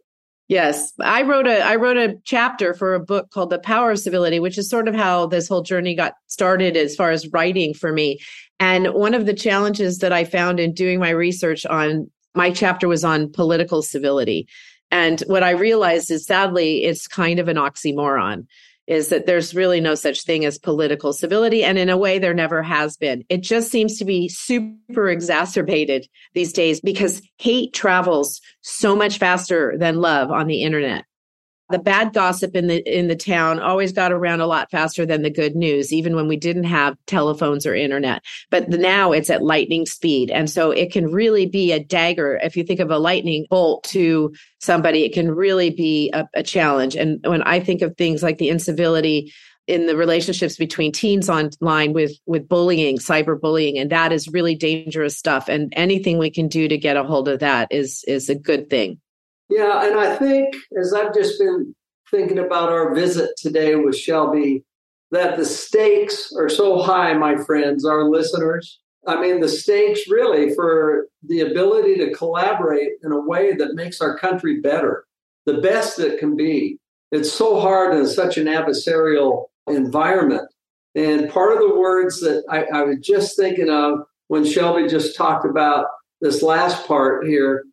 Yes 0.48 0.94
i 1.02 1.22
wrote 1.24 1.48
a 1.48 1.62
i 1.62 1.76
wrote 1.76 1.98
a 1.98 2.18
chapter 2.26 2.74
for 2.74 2.94
a 2.94 3.00
book 3.00 3.30
called 3.32 3.50
the 3.50 3.60
power 3.60 3.92
of 3.92 4.00
civility 4.00 4.40
which 4.40 4.58
is 4.58 4.70
sort 4.70 4.88
of 4.88 4.96
how 4.96 5.28
this 5.28 5.48
whole 5.48 5.62
journey 5.62 5.96
got 5.96 6.14
started 6.28 6.78
as 6.78 6.96
far 6.96 7.12
as 7.12 7.28
writing 7.30 7.74
for 7.74 7.92
me. 7.92 8.20
And 8.60 8.88
one 8.88 9.14
of 9.14 9.26
the 9.26 9.34
challenges 9.34 10.00
that 10.00 10.12
i 10.12 10.24
found 10.24 10.60
in 10.60 10.74
doing 10.74 11.00
my 11.00 11.10
research 11.10 11.66
on 11.66 12.10
my 12.38 12.52
chapter 12.52 12.88
was 12.88 13.04
on 13.04 13.32
political 13.32 13.82
civility 13.82 14.48
and 14.92 15.22
what 15.28 15.44
I 15.44 15.52
realized 15.52 16.12
is 16.12 16.26
sadly, 16.26 16.84
it's 16.84 17.08
kind 17.08 17.40
of 17.40 17.48
an 17.48 17.58
oxymoron 17.58 18.48
is 18.88 19.10
that 19.10 19.26
there's 19.26 19.54
really 19.54 19.82
no 19.82 19.96
such 19.96 20.24
thing 20.24 20.46
as 20.46 20.58
political 20.58 21.12
civility. 21.12 21.64
And 21.64 21.78
in 21.78 21.90
a 21.90 21.98
way, 21.98 22.20
there 22.20 22.34
never 22.34 22.64
has 22.64 22.96
been. 22.96 23.26
It 23.28 23.42
just 23.42 23.70
seems 23.70 24.00
to 24.00 24.06
be 24.06 24.30
super 24.30 25.10
exacerbated 25.10 26.08
these 26.34 26.54
days 26.54 26.80
because 26.80 27.22
hate 27.38 27.74
travels 27.74 28.40
so 28.62 28.96
much 28.96 29.18
faster 29.18 29.76
than 29.78 30.00
love 30.00 30.32
on 30.32 30.48
the 30.48 30.64
internet 30.64 31.04
the 31.70 31.80
bad 31.80 32.14
gossip 32.14 32.56
in 32.56 32.68
the 32.68 32.78
in 32.88 33.08
the 33.08 33.16
town 33.16 33.60
always 33.60 33.92
got 33.92 34.12
around 34.12 34.42
a 34.42 34.48
lot 34.48 34.72
faster 34.72 35.06
than 35.06 35.22
the 35.22 35.30
good 35.30 35.56
news 35.56 35.92
even 35.92 36.16
when 36.16 36.28
we 36.28 36.38
didn't 36.38 36.64
have 36.64 36.98
telephones 37.06 37.66
or 37.66 37.76
internet. 37.76 38.24
But 38.50 38.70
now 38.70 39.12
it's 39.12 39.30
at 39.30 39.44
lightning 39.44 39.86
speed. 39.86 40.32
And 40.32 40.50
so 40.50 40.72
it 40.72 40.92
can 40.92 41.12
really 41.12 41.46
be 41.46 41.72
a 41.72 41.84
dagger. 41.84 42.40
If 42.42 42.56
you 42.56 42.64
think 42.64 42.80
of 42.80 42.92
a 42.92 43.00
lightning 43.00 43.46
bolt 43.50 43.84
to 43.86 44.34
somebody 44.60 45.04
it 45.04 45.14
can 45.14 45.32
really 45.32 45.70
be 45.70 46.10
a, 46.14 46.26
a 46.34 46.44
challenge. 46.44 46.96
And 46.96 47.20
when 47.26 47.44
i 47.44 47.60
think 47.60 47.82
of 47.82 47.96
things 47.96 48.24
like 48.24 48.38
the 48.38 48.50
incivility 48.50 49.34
in 49.68 49.86
the 49.86 49.98
relationships 49.98 50.56
between 50.56 50.94
teens 50.94 51.30
online 51.30 51.92
with 51.92 52.14
with 52.26 52.48
bullying 52.48 52.98
cyberbullying 52.98 53.80
and 53.80 53.92
that 53.92 54.14
is 54.14 54.30
really 54.30 54.56
dangerous 54.56 55.18
stuff. 55.18 55.50
And 55.50 55.74
anything 55.76 56.18
we 56.18 56.32
can 56.32 56.48
do 56.48 56.68
to 56.68 56.78
get 56.78 56.98
a 56.98 57.04
hold 57.04 57.28
of 57.28 57.40
that 57.40 57.68
is 57.72 58.04
is 58.08 58.30
a 58.30 58.36
good 58.36 58.70
thing 58.70 59.00
yeah, 59.50 59.86
and 59.86 60.00
I 60.00 60.16
think 60.16 60.56
as 60.80 60.94
I've 60.94 61.14
just 61.14 61.40
been 61.40 61.76
thinking 62.12 62.40
about 62.40 62.70
our 62.70 62.94
visit 62.94 63.32
today 63.38 63.76
with 63.76 63.98
Shelby, 63.98 64.64
that 65.12 65.38
the 65.38 65.46
stakes 65.46 66.34
are 66.38 66.50
so 66.50 66.82
high, 66.82 67.14
my 67.14 67.38
friends, 67.38 67.86
our 67.86 68.10
listeners. 68.10 68.80
I 69.06 69.20
mean, 69.22 69.40
the 69.40 69.48
stakes 69.48 70.10
really 70.10 70.54
for 70.54 71.08
the 71.24 71.42
ability 71.42 71.96
to 71.98 72.14
collaborate 72.14 72.94
in 73.04 73.14
a 73.14 73.20
way 73.20 73.54
that 73.54 73.76
makes 73.76 74.02
our 74.02 74.18
country 74.18 74.60
better, 74.60 75.06
the 75.46 75.60
best 75.60 75.98
that 75.98 76.20
can 76.20 76.36
be. 76.36 76.78
It's 77.12 77.32
so 77.32 77.60
hard 77.62 77.96
in 77.96 78.06
such 78.06 78.38
an 78.38 78.48
adversarial 78.48 79.46
environment. 79.68 80.50
And 80.96 81.30
part 81.30 81.54
of 81.54 81.60
the 81.60 81.76
words 81.76 82.20
that 82.20 82.44
I, 82.50 82.64
I 82.64 82.84
was 82.84 82.98
just 83.00 83.38
thinking 83.38 83.70
of 83.70 84.00
when 84.28 84.44
Shelby 84.44 84.88
just 84.88 85.16
talked 85.16 85.46
about 85.46 85.86
this 86.20 86.42
last 86.42 86.86
part 86.86 87.26
here 87.26 87.64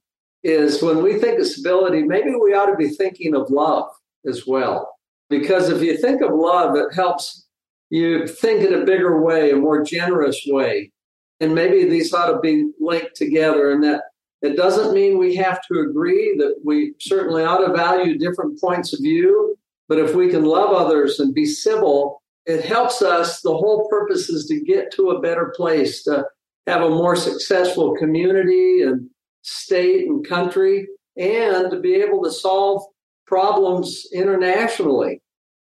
is 0.44 0.82
when 0.82 1.02
we 1.02 1.18
think 1.18 1.40
of 1.40 1.46
civility, 1.46 2.02
maybe 2.02 2.30
we 2.30 2.54
ought 2.54 2.66
to 2.66 2.76
be 2.76 2.88
thinking 2.88 3.34
of 3.34 3.50
love 3.50 3.90
as 4.26 4.46
well. 4.46 4.94
Because 5.30 5.70
if 5.70 5.82
you 5.82 5.96
think 5.96 6.20
of 6.20 6.32
love, 6.32 6.76
it 6.76 6.94
helps 6.94 7.46
you 7.90 8.26
think 8.26 8.62
in 8.62 8.74
a 8.74 8.84
bigger 8.84 9.22
way, 9.22 9.50
a 9.50 9.56
more 9.56 9.82
generous 9.82 10.40
way. 10.46 10.92
And 11.40 11.54
maybe 11.54 11.88
these 11.88 12.12
ought 12.12 12.30
to 12.30 12.38
be 12.40 12.70
linked 12.78 13.16
together. 13.16 13.72
And 13.72 13.82
that 13.82 14.02
it 14.42 14.56
doesn't 14.56 14.94
mean 14.94 15.18
we 15.18 15.34
have 15.36 15.60
to 15.68 15.80
agree, 15.80 16.36
that 16.38 16.56
we 16.62 16.94
certainly 17.00 17.42
ought 17.42 17.66
to 17.66 17.72
value 17.72 18.18
different 18.18 18.60
points 18.60 18.92
of 18.92 19.00
view. 19.00 19.56
But 19.88 19.98
if 19.98 20.14
we 20.14 20.28
can 20.28 20.44
love 20.44 20.70
others 20.70 21.20
and 21.20 21.34
be 21.34 21.46
civil, 21.46 22.22
it 22.44 22.64
helps 22.64 23.00
us. 23.00 23.40
The 23.40 23.56
whole 23.56 23.88
purpose 23.88 24.28
is 24.28 24.46
to 24.46 24.60
get 24.60 24.92
to 24.92 25.10
a 25.10 25.20
better 25.20 25.52
place, 25.56 26.02
to 26.04 26.26
have 26.66 26.82
a 26.82 26.90
more 26.90 27.16
successful 27.16 27.94
community 27.96 28.82
and 28.82 29.08
state 29.44 30.08
and 30.08 30.26
country, 30.26 30.88
and 31.16 31.70
to 31.70 31.78
be 31.78 31.94
able 31.96 32.22
to 32.24 32.32
solve 32.32 32.82
problems 33.26 34.06
internationally. 34.12 35.20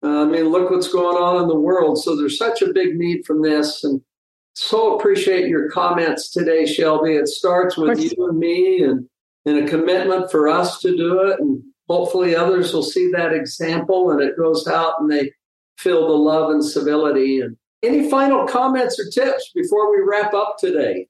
Uh, 0.04 0.24
I 0.24 0.26
mean, 0.26 0.46
look 0.50 0.70
what's 0.70 0.92
going 0.92 1.18
on 1.18 1.42
in 1.42 1.48
the 1.48 1.60
world. 1.60 2.02
So 2.02 2.16
there's 2.16 2.38
such 2.38 2.62
a 2.62 2.74
big 2.74 2.96
need 2.96 3.26
from 3.26 3.42
this. 3.42 3.84
And 3.84 4.02
so 4.54 4.98
appreciate 4.98 5.48
your 5.48 5.70
comments 5.70 6.32
today, 6.32 6.66
Shelby. 6.66 7.16
It 7.16 7.28
starts 7.28 7.78
with 7.78 8.00
you 8.00 8.28
and 8.28 8.38
me 8.38 8.84
and, 8.84 9.08
and 9.46 9.66
a 9.66 9.70
commitment 9.70 10.32
for 10.32 10.48
us 10.48 10.80
to 10.82 10.96
do 10.96 11.22
it. 11.22 11.40
And 11.40 11.64
hopefully 11.88 12.36
others 12.36 12.74
will 12.74 12.84
see 12.84 13.12
that 13.12 13.34
example 13.34 14.12
and 14.12 14.22
it 14.22 14.38
goes 14.38 14.68
out 14.68 14.96
and 15.00 15.12
they 15.12 15.32
feel 15.78 16.08
the 16.08 16.14
love 16.14 16.52
and 16.52 16.64
civility. 16.64 17.40
And 17.42 17.58
any 17.84 18.10
final 18.10 18.48
comments 18.48 19.00
or 19.00 19.10
tips 19.10 19.52
before 19.54 19.92
we 19.92 20.04
wrap 20.04 20.34
up 20.34 20.58
today? 20.60 21.08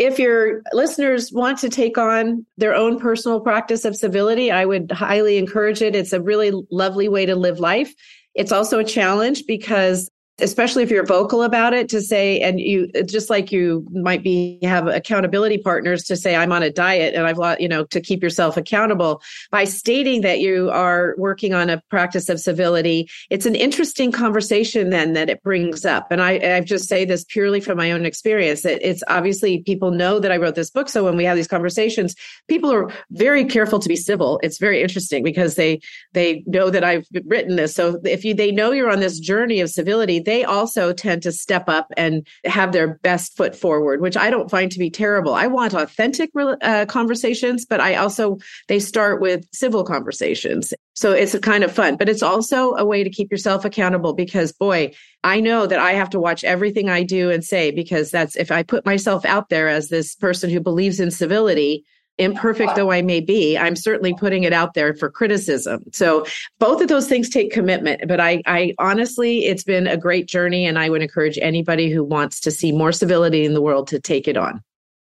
If 0.00 0.18
your 0.18 0.62
listeners 0.72 1.30
want 1.30 1.58
to 1.58 1.68
take 1.68 1.98
on 1.98 2.46
their 2.56 2.74
own 2.74 2.98
personal 2.98 3.38
practice 3.38 3.84
of 3.84 3.94
civility, 3.94 4.50
I 4.50 4.64
would 4.64 4.90
highly 4.90 5.36
encourage 5.36 5.82
it. 5.82 5.94
It's 5.94 6.14
a 6.14 6.22
really 6.22 6.52
lovely 6.70 7.06
way 7.06 7.26
to 7.26 7.36
live 7.36 7.60
life. 7.60 7.92
It's 8.34 8.50
also 8.50 8.78
a 8.78 8.84
challenge 8.84 9.44
because 9.46 10.10
especially 10.40 10.82
if 10.82 10.90
you're 10.90 11.04
vocal 11.04 11.42
about 11.42 11.72
it 11.72 11.88
to 11.88 12.00
say 12.00 12.40
and 12.40 12.60
you 12.60 12.90
just 13.06 13.30
like 13.30 13.52
you 13.52 13.86
might 13.92 14.22
be 14.22 14.58
have 14.62 14.86
accountability 14.86 15.58
partners 15.58 16.04
to 16.04 16.16
say 16.16 16.36
i'm 16.36 16.52
on 16.52 16.62
a 16.62 16.70
diet 16.70 17.14
and 17.14 17.26
i've 17.26 17.60
you 17.60 17.68
know 17.68 17.84
to 17.84 18.00
keep 18.00 18.22
yourself 18.22 18.56
accountable. 18.56 19.22
By 19.50 19.64
stating 19.64 20.20
that 20.22 20.40
you 20.40 20.70
are 20.70 21.14
working 21.18 21.54
on 21.54 21.70
a 21.70 21.82
practice 21.90 22.28
of 22.28 22.40
civility 22.40 23.08
it's 23.30 23.46
an 23.46 23.54
interesting 23.54 24.12
conversation 24.12 24.90
then 24.90 25.12
that 25.14 25.30
it 25.30 25.42
brings 25.42 25.84
up. 25.84 26.10
And 26.10 26.22
i 26.22 26.56
i 26.56 26.60
just 26.60 26.88
say 26.88 27.04
this 27.04 27.24
purely 27.24 27.60
from 27.60 27.78
my 27.78 27.92
own 27.92 28.04
experience 28.06 28.62
that 28.62 28.86
it's 28.88 29.02
obviously 29.08 29.62
people 29.62 29.90
know 29.90 30.18
that 30.18 30.32
i 30.32 30.36
wrote 30.36 30.54
this 30.54 30.70
book 30.70 30.88
so 30.88 31.04
when 31.04 31.16
we 31.16 31.24
have 31.24 31.36
these 31.36 31.48
conversations 31.48 32.14
people 32.48 32.72
are 32.72 32.92
very 33.10 33.44
careful 33.44 33.78
to 33.78 33.88
be 33.88 33.96
civil. 33.96 34.40
It's 34.42 34.58
very 34.58 34.82
interesting 34.82 35.22
because 35.22 35.54
they 35.54 35.80
they 36.12 36.42
know 36.46 36.70
that 36.70 36.84
i've 36.84 37.06
written 37.26 37.56
this. 37.56 37.74
So 37.74 38.00
if 38.04 38.24
you 38.24 38.34
they 38.34 38.52
know 38.52 38.72
you're 38.72 38.90
on 38.90 39.00
this 39.00 39.18
journey 39.18 39.60
of 39.60 39.70
civility 39.70 40.18
they 40.30 40.44
also 40.44 40.92
tend 40.92 41.22
to 41.24 41.32
step 41.32 41.68
up 41.68 41.92
and 41.96 42.24
have 42.44 42.70
their 42.70 42.98
best 42.98 43.36
foot 43.36 43.56
forward, 43.56 44.00
which 44.00 44.16
I 44.16 44.30
don't 44.30 44.50
find 44.50 44.70
to 44.70 44.78
be 44.78 44.88
terrible. 44.88 45.34
I 45.34 45.48
want 45.48 45.74
authentic 45.74 46.30
uh, 46.36 46.86
conversations, 46.86 47.66
but 47.66 47.80
I 47.80 47.96
also, 47.96 48.38
they 48.68 48.78
start 48.78 49.20
with 49.20 49.44
civil 49.52 49.82
conversations. 49.82 50.72
So 50.94 51.10
it's 51.10 51.34
a 51.34 51.40
kind 51.40 51.64
of 51.64 51.72
fun, 51.72 51.96
but 51.96 52.08
it's 52.08 52.22
also 52.22 52.74
a 52.76 52.84
way 52.84 53.02
to 53.02 53.10
keep 53.10 53.32
yourself 53.32 53.64
accountable 53.64 54.12
because, 54.12 54.52
boy, 54.52 54.92
I 55.24 55.40
know 55.40 55.66
that 55.66 55.80
I 55.80 55.92
have 55.94 56.10
to 56.10 56.20
watch 56.20 56.44
everything 56.44 56.88
I 56.88 57.02
do 57.02 57.30
and 57.30 57.44
say 57.44 57.72
because 57.72 58.12
that's 58.12 58.36
if 58.36 58.52
I 58.52 58.62
put 58.62 58.86
myself 58.86 59.24
out 59.24 59.48
there 59.48 59.68
as 59.68 59.88
this 59.88 60.14
person 60.14 60.48
who 60.48 60.60
believes 60.60 61.00
in 61.00 61.10
civility, 61.10 61.84
imperfect 62.18 62.76
though 62.76 62.90
I 62.90 63.02
may 63.02 63.20
be, 63.20 63.56
I'm 63.56 63.76
certainly 63.76 64.14
putting 64.14 64.44
it 64.44 64.52
out 64.52 64.74
there 64.74 64.94
for 64.94 65.10
criticism. 65.10 65.82
So 65.92 66.26
both 66.58 66.82
of 66.82 66.88
those 66.88 67.08
things 67.08 67.28
take 67.28 67.50
commitment. 67.50 68.06
But 68.06 68.20
I, 68.20 68.42
I 68.46 68.74
honestly, 68.78 69.46
it's 69.46 69.64
been 69.64 69.86
a 69.86 69.96
great 69.96 70.28
journey, 70.28 70.66
and 70.66 70.78
I 70.78 70.90
would 70.90 71.02
encourage 71.02 71.38
anybody 71.40 71.90
who 71.90 72.04
wants 72.04 72.40
to 72.40 72.50
see 72.50 72.72
more 72.72 72.92
civility 72.92 73.44
in 73.44 73.54
the 73.54 73.62
world 73.62 73.88
to 73.88 74.00
take 74.00 74.28
it 74.28 74.36
on. 74.36 74.62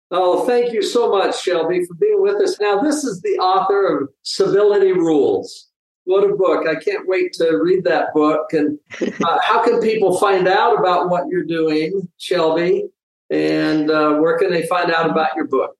Oh, 0.09 0.45
thank 0.45 0.71
you 0.71 0.81
so 0.81 1.09
much, 1.09 1.41
Shelby, 1.41 1.83
for 1.85 1.95
being 1.95 2.21
with 2.21 2.41
us. 2.41 2.57
Now, 2.61 2.81
this 2.81 3.03
is 3.03 3.19
the 3.21 3.37
author 3.39 4.03
of 4.03 4.09
Civility 4.23 4.93
Rules. 4.93 5.67
What 6.05 6.23
a 6.23 6.33
book. 6.33 6.65
I 6.65 6.75
can't 6.75 7.05
wait 7.05 7.33
to 7.33 7.57
read 7.57 7.83
that 7.83 8.13
book. 8.13 8.53
And 8.53 8.79
uh, 9.01 9.39
how 9.41 9.61
can 9.65 9.81
people 9.81 10.17
find 10.17 10.47
out 10.47 10.79
about 10.79 11.09
what 11.09 11.27
you're 11.27 11.43
doing, 11.43 12.07
Shelby? 12.17 12.85
And 13.29 13.91
uh, 13.91 14.13
where 14.13 14.37
can 14.37 14.49
they 14.49 14.65
find 14.67 14.89
out 14.89 15.09
about 15.09 15.35
your 15.35 15.47
book? 15.47 15.75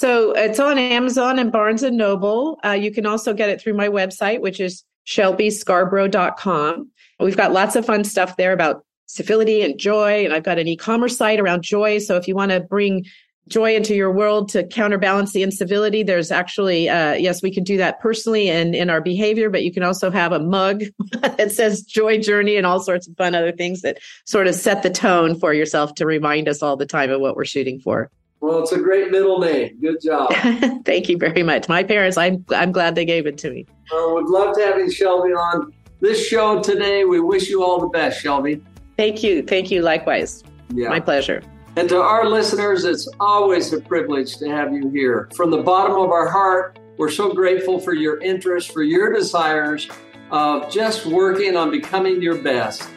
So 0.00 0.32
it's 0.32 0.58
on 0.58 0.78
Amazon 0.78 1.38
and 1.38 1.52
Barnes 1.52 1.82
and 1.82 1.98
Noble. 1.98 2.58
Uh, 2.64 2.70
you 2.70 2.90
can 2.90 3.04
also 3.04 3.34
get 3.34 3.50
it 3.50 3.60
through 3.60 3.74
my 3.74 3.88
website, 3.88 4.40
which 4.40 4.58
is 4.58 4.82
shelbyscarbrough.com. 5.06 6.90
We've 7.18 7.36
got 7.36 7.52
lots 7.52 7.76
of 7.76 7.84
fun 7.84 8.04
stuff 8.04 8.38
there 8.38 8.54
about 8.54 8.82
civility 9.04 9.60
and 9.60 9.78
joy. 9.78 10.24
And 10.24 10.32
I've 10.32 10.42
got 10.42 10.58
an 10.58 10.66
e-commerce 10.68 11.18
site 11.18 11.38
around 11.38 11.64
joy. 11.64 11.98
So 11.98 12.16
if 12.16 12.26
you 12.26 12.34
want 12.34 12.50
to 12.50 12.60
bring 12.60 13.04
joy 13.48 13.76
into 13.76 13.94
your 13.94 14.10
world 14.10 14.48
to 14.52 14.66
counterbalance 14.68 15.34
the 15.34 15.42
incivility, 15.42 16.02
there's 16.02 16.30
actually, 16.30 16.88
uh, 16.88 17.12
yes, 17.12 17.42
we 17.42 17.52
can 17.52 17.62
do 17.62 17.76
that 17.76 18.00
personally 18.00 18.48
and 18.48 18.74
in 18.74 18.88
our 18.88 19.02
behavior, 19.02 19.50
but 19.50 19.64
you 19.64 19.70
can 19.70 19.82
also 19.82 20.10
have 20.10 20.32
a 20.32 20.40
mug 20.40 20.82
that 21.20 21.52
says 21.52 21.82
joy 21.82 22.18
journey 22.18 22.56
and 22.56 22.64
all 22.64 22.80
sorts 22.80 23.06
of 23.06 23.14
fun 23.18 23.34
other 23.34 23.52
things 23.52 23.82
that 23.82 23.98
sort 24.24 24.46
of 24.46 24.54
set 24.54 24.82
the 24.82 24.88
tone 24.88 25.38
for 25.38 25.52
yourself 25.52 25.94
to 25.96 26.06
remind 26.06 26.48
us 26.48 26.62
all 26.62 26.78
the 26.78 26.86
time 26.86 27.10
of 27.10 27.20
what 27.20 27.36
we're 27.36 27.44
shooting 27.44 27.78
for. 27.78 28.10
Well, 28.40 28.60
it's 28.62 28.72
a 28.72 28.78
great 28.78 29.10
middle 29.10 29.38
name. 29.38 29.78
Good 29.80 30.00
job. 30.02 30.32
Thank 30.84 31.08
you 31.08 31.18
very 31.18 31.42
much. 31.42 31.68
My 31.68 31.82
parents, 31.82 32.16
I'm, 32.16 32.44
I'm 32.50 32.72
glad 32.72 32.94
they 32.94 33.04
gave 33.04 33.26
it 33.26 33.36
to 33.38 33.50
me. 33.50 33.66
Well, 33.92 34.16
we'd 34.16 34.26
love 34.26 34.56
to 34.56 34.62
have 34.64 34.78
you, 34.78 34.90
Shelby, 34.90 35.30
on 35.30 35.72
this 36.00 36.26
show 36.26 36.62
today. 36.62 37.04
We 37.04 37.20
wish 37.20 37.50
you 37.50 37.62
all 37.62 37.80
the 37.80 37.88
best, 37.88 38.20
Shelby. 38.20 38.62
Thank 38.96 39.22
you. 39.22 39.42
Thank 39.42 39.70
you. 39.70 39.82
Likewise. 39.82 40.42
Yeah. 40.74 40.88
My 40.88 41.00
pleasure. 41.00 41.42
And 41.76 41.88
to 41.90 42.00
our 42.00 42.26
listeners, 42.28 42.84
it's 42.84 43.08
always 43.20 43.72
a 43.72 43.80
privilege 43.80 44.38
to 44.38 44.48
have 44.48 44.72
you 44.72 44.90
here. 44.90 45.28
From 45.34 45.50
the 45.50 45.62
bottom 45.62 45.96
of 45.96 46.10
our 46.10 46.28
heart, 46.28 46.78
we're 46.96 47.10
so 47.10 47.32
grateful 47.32 47.78
for 47.78 47.94
your 47.94 48.20
interest, 48.20 48.72
for 48.72 48.82
your 48.82 49.12
desires 49.12 49.88
of 50.30 50.70
just 50.70 51.06
working 51.06 51.56
on 51.56 51.70
becoming 51.70 52.22
your 52.22 52.42
best. 52.42 52.88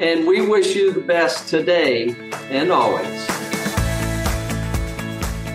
And 0.00 0.26
we 0.26 0.46
wish 0.46 0.74
you 0.74 0.92
the 0.92 1.00
best 1.00 1.48
today 1.48 2.14
and 2.50 2.72
always. 2.72 3.41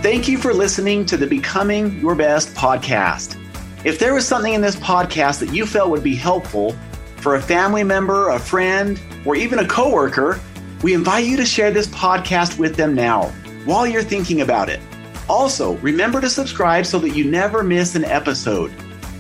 Thank 0.03 0.27
you 0.27 0.37
for 0.37 0.53
listening 0.53 1.07
to 1.07 1.17
the 1.17 1.25
Becoming 1.25 1.99
Your 1.99 2.13
Best 2.13 2.53
podcast. 2.53 3.35
If 3.83 3.97
there 3.97 4.13
was 4.13 4.27
something 4.27 4.53
in 4.53 4.61
this 4.61 4.75
podcast 4.75 5.39
that 5.39 5.51
you 5.51 5.65
felt 5.65 5.89
would 5.89 6.03
be 6.03 6.15
helpful 6.15 6.75
for 7.15 7.33
a 7.33 7.41
family 7.41 7.83
member, 7.83 8.29
a 8.29 8.37
friend, 8.37 9.01
or 9.25 9.35
even 9.35 9.57
a 9.57 9.67
coworker, 9.67 10.39
we 10.83 10.93
invite 10.93 11.25
you 11.25 11.35
to 11.37 11.45
share 11.47 11.71
this 11.71 11.87
podcast 11.87 12.59
with 12.59 12.75
them 12.75 12.93
now 12.93 13.29
while 13.65 13.87
you're 13.87 14.03
thinking 14.03 14.41
about 14.41 14.69
it. 14.69 14.79
Also, 15.27 15.75
remember 15.77 16.21
to 16.21 16.29
subscribe 16.29 16.85
so 16.85 16.99
that 16.99 17.15
you 17.15 17.23
never 17.25 17.63
miss 17.63 17.95
an 17.95 18.05
episode. 18.05 18.71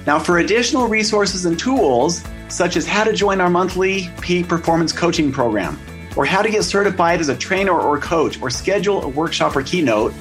Now, 0.05 0.19
for 0.19 0.37
additional 0.37 0.87
resources 0.87 1.45
and 1.45 1.57
tools, 1.57 2.23
such 2.49 2.77
as 2.77 2.85
how 2.85 3.03
to 3.03 3.13
join 3.13 3.41
our 3.41 3.49
monthly 3.49 4.11
peak 4.21 4.47
performance 4.47 4.93
coaching 4.93 5.31
program, 5.31 5.79
or 6.15 6.23
how 6.23 6.43
to 6.43 6.51
get 6.51 6.63
certified 6.63 7.19
as 7.19 7.29
a 7.29 7.35
trainer 7.35 7.77
or 7.77 7.99
coach, 7.99 8.39
or 8.41 8.51
schedule 8.51 9.03
a 9.03 9.07
workshop 9.07 9.55
or 9.55 9.63
keynote, 9.63 10.13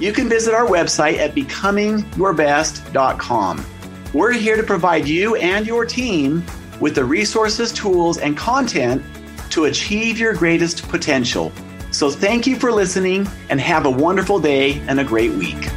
you 0.00 0.12
can 0.12 0.28
visit 0.28 0.54
our 0.54 0.66
website 0.66 1.18
at 1.18 1.34
becomingyourbest.com. 1.34 3.66
We're 4.12 4.32
here 4.32 4.56
to 4.56 4.62
provide 4.62 5.06
you 5.06 5.36
and 5.36 5.66
your 5.66 5.84
team 5.84 6.44
with 6.80 6.94
the 6.94 7.04
resources, 7.04 7.72
tools, 7.72 8.18
and 8.18 8.36
content 8.36 9.02
to 9.50 9.64
achieve 9.66 10.18
your 10.18 10.34
greatest 10.34 10.88
potential. 10.88 11.52
So 11.90 12.10
thank 12.10 12.46
you 12.46 12.56
for 12.56 12.72
listening 12.72 13.28
and 13.50 13.60
have 13.60 13.84
a 13.84 13.90
wonderful 13.90 14.40
day 14.40 14.80
and 14.88 15.00
a 15.00 15.04
great 15.04 15.32
week. 15.32 15.68